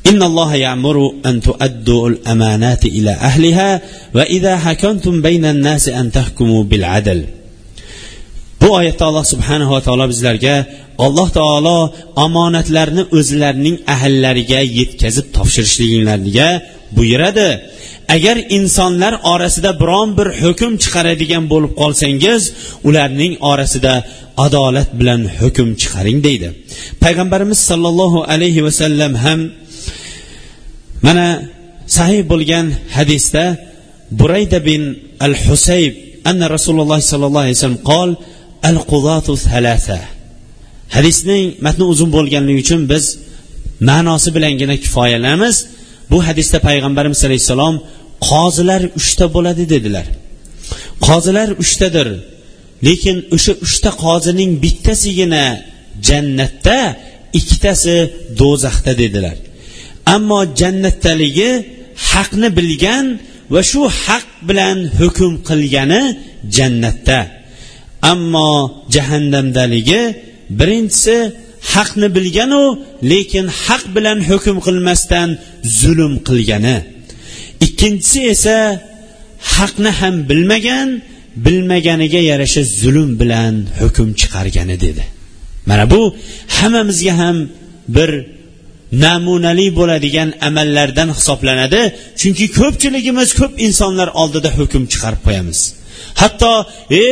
إن 0.09 0.23
الله 0.23 0.55
يأمر 0.55 1.13
أن 1.25 1.41
تؤدوا 1.41 2.09
الأمانات 2.09 2.85
إلى 2.85 3.11
أهلها 3.11 3.81
وإذا 4.15 4.57
حكمتم 4.57 5.21
بين 5.21 5.45
الناس 5.45 5.89
أن 5.89 6.11
تحكموا 6.11 6.63
بالعدل 6.63 7.25
bu 8.63 8.69
oyatda 8.79 9.05
alloh 9.09 9.25
subhanava 9.33 9.77
taolo 9.85 10.05
bizlarga 10.11 10.55
alloh 11.05 11.27
taolo 11.39 11.79
omonatlarni 12.25 13.03
o'zlarining 13.17 13.77
ahllariga 13.95 14.59
yetkazib 14.79 15.25
topshirishliginglarga 15.35 16.49
buyuradi 16.97 17.49
agar 18.15 18.37
insonlar 18.57 19.13
orasida 19.33 19.71
biron 19.81 20.09
bir 20.17 20.27
hukm 20.43 20.71
chiqaradigan 20.83 21.43
bo'lib 21.51 21.73
qolsangiz 21.81 22.41
ularning 22.87 23.33
orasida 23.51 23.93
adolat 24.45 24.89
bilan 24.99 25.21
hukm 25.39 25.69
chiqaring 25.81 26.19
deydi 26.27 26.47
payg'ambarimiz 27.03 27.59
sollallohu 27.69 28.19
alayhi 28.33 28.61
vasallam 28.67 29.13
ham 29.25 29.39
mana 31.06 31.26
sahih 31.96 32.22
bo'lgan 32.32 32.66
hadisda 32.96 33.44
burayda 34.20 34.58
bin 34.68 34.82
al 35.26 35.34
husayb 35.44 35.92
anna 36.30 36.46
rasululloh 36.56 37.00
sollallohu 37.12 37.44
alayhi 37.44 37.56
vasallam 37.58 37.82
qol 37.92 38.10
al 38.70 38.78
qudatu 38.92 39.32
thalatha. 39.46 40.00
Hadisning 40.96 41.44
matni 41.66 41.84
uzun 41.92 42.10
bo'lganligi 42.16 42.60
uchun 42.64 42.80
biz 42.92 43.04
ma'nosi 43.90 44.28
bilangina 44.36 44.76
kifoyalanamiz. 44.84 45.56
Bu 46.10 46.18
hadisda 46.28 46.58
payg'ambarimiz 46.68 47.20
alayhissalom 47.28 47.74
qozilar 48.28 48.82
uchta 49.00 49.26
bo'ladi 49.34 49.64
dedilar. 49.74 50.06
Qozilar 51.06 51.48
uchtadir 51.62 52.08
lekin 52.88 53.16
o'sha 53.36 53.52
uchta 53.66 53.90
qozining 54.04 54.50
bittasigina 54.64 55.44
jannatda 56.08 56.78
ikkitasi 57.38 57.96
do'zaxda 58.40 58.92
dedilar. 59.02 59.36
Ammo 60.14 60.40
jannatdaligi 60.60 61.50
haqni 62.10 62.48
bilgan 62.58 63.06
va 63.52 63.60
shu 63.70 63.82
haq 64.04 64.26
bilan 64.48 64.78
hukm 64.98 65.32
qilgani 65.48 66.02
jannatda. 66.56 67.20
Ammo 68.12 68.50
jahannamdaligi 68.94 70.02
birinchisi 70.58 71.16
haqni 71.72 72.08
bilganu 72.16 72.62
lekin 73.10 73.46
haq 73.64 73.82
bilan 73.96 74.18
hukm 74.30 74.56
qilmasdan 74.66 75.28
zulm 75.80 76.14
qilgani. 76.28 76.76
Ikkinchisi 77.66 78.20
esa 78.34 78.56
haqni 79.54 79.90
ham 80.00 80.14
bilmagan 80.30 80.88
bilmaganiga 81.44 82.20
yarasha 82.30 82.62
zulm 82.80 83.10
bilan 83.20 83.54
hukm 83.80 84.08
chiqargani 84.20 84.76
dedi. 84.84 85.04
Mana 85.68 85.84
bu 85.92 86.02
hammamizga 86.56 87.12
ham 87.20 87.36
bir 87.96 88.10
namunali 88.92 89.66
bo'ladigan 89.78 90.28
amallardan 90.48 91.08
hisoblanadi. 91.18 91.80
Chunki 92.20 92.46
ko'pchiligimiz 92.58 93.28
ko'p 93.40 93.52
insonlar 93.66 94.08
oldida 94.22 94.50
hukm 94.58 94.82
chiqarib 94.92 95.22
qo'yamiz. 95.26 95.60
Hatto 96.20 96.66
e 96.90 97.04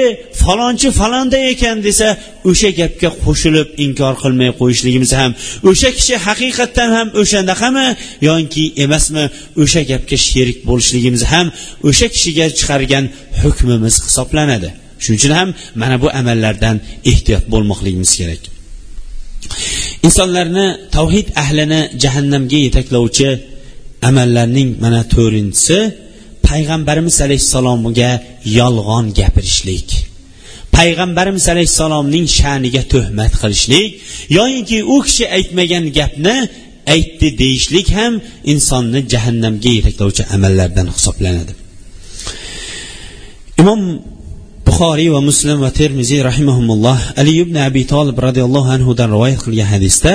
falonchi 0.43 0.89
falonda 1.01 1.39
ekan 1.53 1.77
desa 1.87 2.09
o'sha 2.51 2.71
gapga 2.81 3.11
qo'shilib 3.25 3.69
inkor 3.85 4.15
qilmay 4.23 4.51
qo'yishligimiz 4.61 5.11
ham 5.21 5.31
o'sha 5.71 5.91
kishi 5.99 6.15
haqiqatdan 6.27 6.91
ham 6.97 7.09
o'shandaqami 7.21 7.87
yoki 8.29 8.65
emasmi 8.85 9.25
o'sha 9.63 9.83
gapga 9.91 10.17
sherik 10.29 10.59
bo'lishligimiz 10.69 11.23
ham 11.33 11.47
o'sha 11.89 12.07
kishiga 12.15 12.47
chiqargan 12.59 13.05
hukmimiz 13.43 13.95
hisoblanadi. 14.07 14.69
Shuning 15.03 15.19
uchun 15.21 15.33
ham 15.39 15.49
mana 15.81 15.97
bu 16.03 16.09
amallardan 16.21 16.77
ehtiyot 17.11 17.45
bo'lmoqligimiz 17.53 18.13
kerak. 18.21 18.43
Insonlarni 20.07 20.67
tavhid 20.97 21.29
ahlini 21.43 21.81
jahannamga 22.03 22.59
yetaklovchi 22.67 23.31
amallarning 24.09 24.71
mana 24.85 25.01
to'rtinchisi 25.15 25.79
payg'ambarimiz 26.49 27.17
alayhissalomga 27.27 28.11
yolg'on 28.59 29.07
gapirishlik. 29.19 29.89
Payg'ambarimiz 30.77 31.45
alayhissalomning 31.55 32.27
sha'niga 32.39 32.83
tuhmat 32.93 33.33
qilishlik 33.43 33.89
yoyinki 34.39 34.79
u 34.95 34.97
kishi 35.07 35.25
aytmagan 35.37 35.85
gapni 35.99 36.37
aytdi 36.95 37.29
deyishlik 37.41 37.89
ham 37.99 38.13
insonni 38.53 39.01
jahannamga 39.13 39.71
yetaklovchi 39.79 40.23
amallardan 40.35 40.89
hisoblanadi. 40.97 41.53
Imom 43.61 43.81
buxoriy 44.76 45.10
va 45.16 45.22
muslim 45.30 45.58
va 45.66 45.72
termiziy 45.82 46.22
rahimahumulloh 46.30 46.98
ali 47.22 47.34
ibn 47.44 47.56
abi 47.68 47.84
tolib 47.94 48.18
roziyallohu 48.28 48.70
anhudan 48.78 49.08
rivoyat 49.16 49.40
qilgan 49.46 49.70
hadisda 49.74 50.14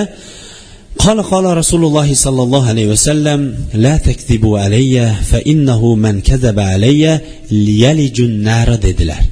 قال 1.05 1.23
قال 1.23 1.57
رسول 1.57 1.85
الله 1.85 2.15
صلى 2.15 2.43
الله 2.43 2.65
عليه 2.69 2.87
وسلم 2.95 3.41
لا 3.75 3.97
تكذبوا 3.97 4.59
علي 4.59 5.13
فإنه 5.31 5.95
من 5.95 6.15
كذب 6.21 6.59
علي 6.59 7.21
ليلج 7.51 8.21
النار 8.21 8.69
dedilar 8.81 9.23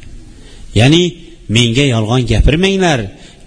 ya'ni 0.74 1.02
menga 1.48 1.84
yolg'on 1.94 2.22
gapirmanglar 2.30 3.00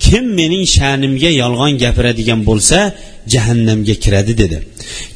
kim 0.04 0.24
mening 0.38 0.64
sha'nimga 0.76 1.30
yolg'on 1.42 1.72
gapiradigan 1.82 2.40
bo'lsa 2.48 2.78
jahannamga 3.32 3.94
kiradi 4.04 4.32
dedi. 4.42 4.58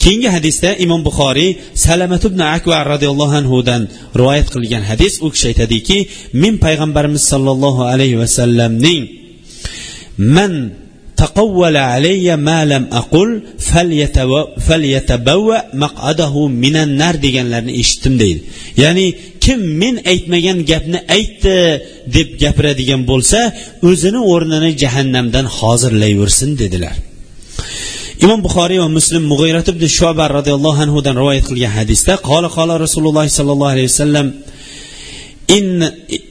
Keyingi 0.02 0.28
hadisda 0.36 0.70
imom 0.84 1.00
buxoriy 1.08 1.50
salamat 1.86 2.22
ibn 2.30 2.40
akva 2.56 2.78
roziyallohu 2.92 3.34
anhudan 3.40 3.82
rivoyat 4.20 4.48
qilgan 4.54 4.82
hadis 4.90 5.14
u 5.26 5.28
kishi 5.34 5.46
aytadiki 5.52 5.98
men 6.42 6.54
payg'ambarimiz 6.64 7.22
sollallohu 7.32 7.82
alayhi 7.92 8.16
vasallamning 8.22 9.02
man 10.36 10.52
تقول 11.23 11.75
علي 11.77 12.27
ما 12.47 12.59
لم 12.65 12.83
أقل 13.01 13.29
فليتبوأ 14.67 15.59
مقعده 15.83 16.33
من 16.63 16.75
النار 16.85 17.15
deganlarni 17.25 17.71
eshitdim 17.81 18.13
deydi 18.21 18.41
ya'ni 18.81 19.05
kim 19.43 19.59
men 19.81 19.95
aytmagan 20.11 20.57
gapni 20.71 20.99
aytdi 21.17 21.55
deb 22.15 22.29
gapiradigan 22.43 23.01
bo'lsa 23.11 23.39
o'zini 23.89 24.19
o'rnini 24.31 24.71
jahannamdan 24.83 25.45
hozirlayversin 25.57 26.49
dedilar 26.61 26.95
imom 28.23 28.39
buxoriy 28.45 28.79
va 28.83 28.89
muslim 28.97 29.23
mug'iyrat 29.31 29.67
ibn 29.73 29.83
shoba 29.97 30.25
roziyallohu 30.37 30.79
anhudan 30.85 31.15
rivoyat 31.21 31.45
qilgan 31.49 31.73
hadisda 31.79 32.13
qola 32.29 32.49
qola 32.57 32.73
rasululloh 32.85 33.23
sollallohu 33.37 33.73
alayhi 33.75 33.89
vasallam 33.93 34.27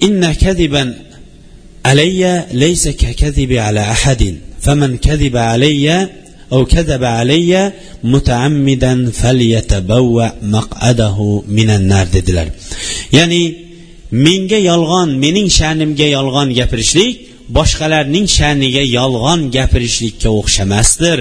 inna 0.06 0.30
kadiban 0.44 0.88
alayya 1.90 2.32
laysa 2.62 2.90
kakadibi 3.02 3.56
ala 3.68 3.82
ahadin 3.96 4.36
فمن 4.60 4.96
كذب 4.96 5.36
علي 5.36 6.08
أو 6.52 6.64
كذب 6.66 7.04
علي 7.04 7.72
متعمدا 8.04 9.10
فليتبوأ 9.10 10.28
مقعده 10.42 11.42
من 11.48 11.70
النار 11.70 12.06
dedilar 12.14 12.46
ya'ni 13.16 13.42
menga 14.12 14.58
yolg'on 14.70 15.08
mening 15.24 15.48
sha'nimga 15.58 16.06
yolg'on 16.16 16.48
gapirishlik 16.58 17.12
boshqalarning 17.56 18.26
sha'niga 18.36 18.82
yolg'on 18.98 19.40
gapirishlikka 19.56 20.28
o'xshamasdir 20.40 21.18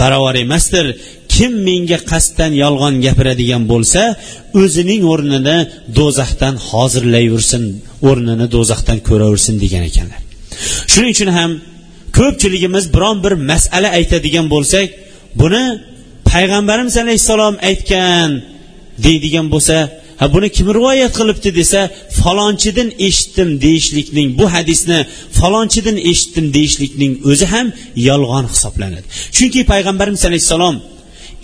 barobar 0.00 0.34
emasdir 0.44 0.86
kim 1.33 1.53
menga 1.67 1.99
qasddan 2.11 2.51
yolg'on 2.63 2.95
gapiradigan 3.05 3.63
bo'lsa 3.71 4.01
o'zining 4.61 5.01
o'rnini 5.13 5.57
do'zaxdan 5.97 6.55
hozirlayversin 6.69 7.63
o'rnini 8.09 8.47
do'zaxdan 8.55 8.97
ko'raversin 9.09 9.55
degan 9.63 9.83
ekanlar. 9.89 10.21
Shuning 10.91 11.11
uchun 11.15 11.29
ham 11.37 11.51
ko'pchiligimiz 12.17 12.85
biron 12.95 13.17
bir 13.25 13.33
masala 13.51 13.89
aytadigan 13.99 14.47
bo'lsak 14.53 14.87
buni 15.41 15.63
payg'ambarimiz 16.31 16.95
alayhissalom 17.03 17.55
aytgan 17.69 18.29
deydigan 19.05 19.47
bo'lsa 19.53 19.75
ha 20.19 20.25
buni 20.35 20.47
kim 20.57 20.67
rivoyat 20.77 21.13
qilibdi? 21.19 21.49
desa 21.59 21.81
falonchidan 22.19 22.89
eshitdim 23.07 23.49
deyishlikning 23.65 24.27
bu 24.39 24.45
hadisni 24.55 24.99
falonchidan 25.39 25.97
eshitdim 26.11 26.45
deyishlikning 26.57 27.13
o'zi 27.31 27.45
ham 27.53 27.67
yolg'on 28.09 28.45
hisoblanadi. 28.53 29.05
Chunki 29.37 29.61
payg'ambarimiz 29.71 30.23
alayhissalom 30.29 30.75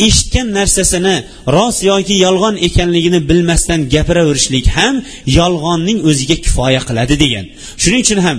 eshitgan 0.06 0.48
narsasini 0.58 1.16
rost 1.56 1.82
yoki 1.92 2.16
yolg'on 2.26 2.56
ekanligini 2.68 3.20
bilmasdan 3.30 3.90
gapiraverishlik 3.94 4.68
ham 4.78 4.96
yolg'onning 5.40 6.00
o'ziga 6.10 6.38
kifoya 6.46 6.82
qiladi 6.90 7.16
degan. 7.24 7.46
Shuning 7.82 8.02
uchun 8.06 8.20
ham 8.28 8.38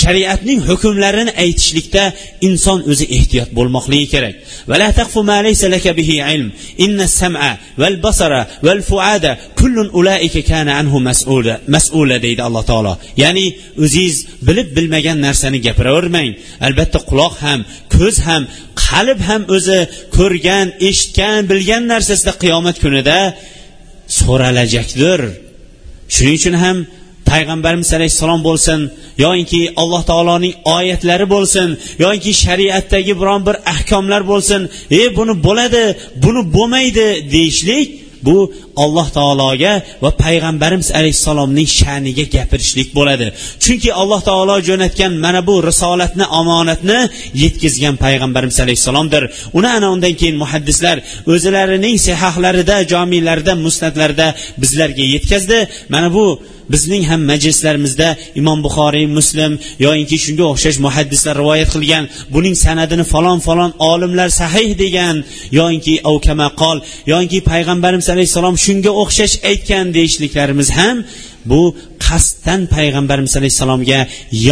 shariatning 0.00 0.60
hukmlarini 0.68 1.32
aytishlikda 1.44 2.04
inson 2.48 2.78
o'zi 2.90 3.06
ehtiyot 3.16 3.50
bo'lmoqligi 3.58 4.06
kerak. 4.14 4.34
Mas'ula 11.74 12.16
deydi 12.26 12.42
alloh 12.48 12.64
taolo. 12.70 12.92
Ya'ni 13.22 13.46
o'zingiz 13.84 14.16
bilib 14.48 14.68
bilmagan 14.76 15.18
narsani 15.26 15.58
gapiravermang. 15.66 16.30
Albatta 16.66 16.98
quloq 17.10 17.34
ham 17.44 17.60
ko'z 17.96 18.16
ham 18.28 18.42
qalb 18.84 19.18
ham 19.28 19.42
o'zi 19.56 19.78
ko'rgan 20.16 20.66
eshitgan 20.88 21.40
bilgan 21.50 21.82
narsasida 21.92 22.32
qiyomat 22.42 22.76
kunida 22.84 23.18
so'ralajakdir. 24.18 25.20
Shuning 26.14 26.36
uchun 26.40 26.56
ham 26.64 26.76
payg'ambarimiz 27.30 27.90
alayhissalom 27.98 28.40
bo'lsin 28.48 28.80
yoinki 29.24 29.60
alloh 29.82 30.02
taoloning 30.10 30.54
oyatlari 30.76 31.26
bo'lsin 31.34 31.68
yoinki 32.04 32.32
shariatdagi 32.44 33.12
biron 33.20 33.40
bir 33.48 33.56
ahkomlar 33.72 34.22
bo'lsin 34.32 34.60
e 35.00 35.02
buni 35.16 35.34
bo'ladi 35.46 35.84
buni 36.24 36.42
bo'lmaydi 36.56 37.06
deyishlik 37.34 37.88
bu 38.26 38.52
alloh 38.76 39.08
taologa 39.18 39.72
va 40.02 40.10
payg'ambarimiz 40.24 40.88
alayhissalomning 40.98 41.68
sha'niga 41.80 42.24
gapirishlik 42.36 42.88
bo'ladi. 42.98 43.26
Chunki 43.64 43.90
alloh 44.00 44.20
taolo 44.28 44.56
jo'natgan 44.68 45.12
mana 45.24 45.40
bu 45.48 45.54
risolatni 45.68 46.26
omonatni 46.40 46.98
yetkazgan 47.42 47.96
payg'ambarimiz 48.04 48.58
alayhissalomdir. 48.64 49.22
Uni 49.58 49.68
ana 49.76 49.88
undan 49.94 50.14
keyin 50.20 50.36
muhaddislar 50.42 50.96
o'zlarining 51.32 51.96
sehahlarida 52.08 52.76
jomiylarida 52.92 53.52
musnatlarida 53.64 54.26
bizlarga 54.62 55.04
yetkazdi. 55.14 55.58
Mana 55.94 56.08
bu 56.16 56.26
bizning 56.72 57.04
ham 57.10 57.20
majlislarimizda 57.30 58.08
imom 58.40 58.58
buxoriy 58.66 59.06
muslim 59.18 59.52
yoyinki 59.86 60.16
shunga 60.24 60.44
o'xshash 60.52 60.78
muhaddislar 60.86 61.34
rivoyat 61.42 61.70
qilgan 61.74 62.04
buning 62.34 62.56
sanadini 62.64 63.04
falon 63.12 63.38
falon 63.46 63.72
olimlar 63.90 64.28
sahih 64.40 64.70
degan 64.82 65.16
yoyinki 65.58 65.94
avkamaqol 66.10 66.78
yoinki 67.12 67.38
payg'ambarimiz 67.50 68.06
alayhissalom 68.14 68.56
shunga 68.64 68.90
o'xshash 69.02 69.34
aytgan 69.50 69.86
deyishliklarimiz 69.96 70.68
ham 70.78 70.96
bu 71.50 71.62
qasddan 72.06 72.60
payg'ambarimiz 72.76 73.34
alayhissalomga 73.40 74.00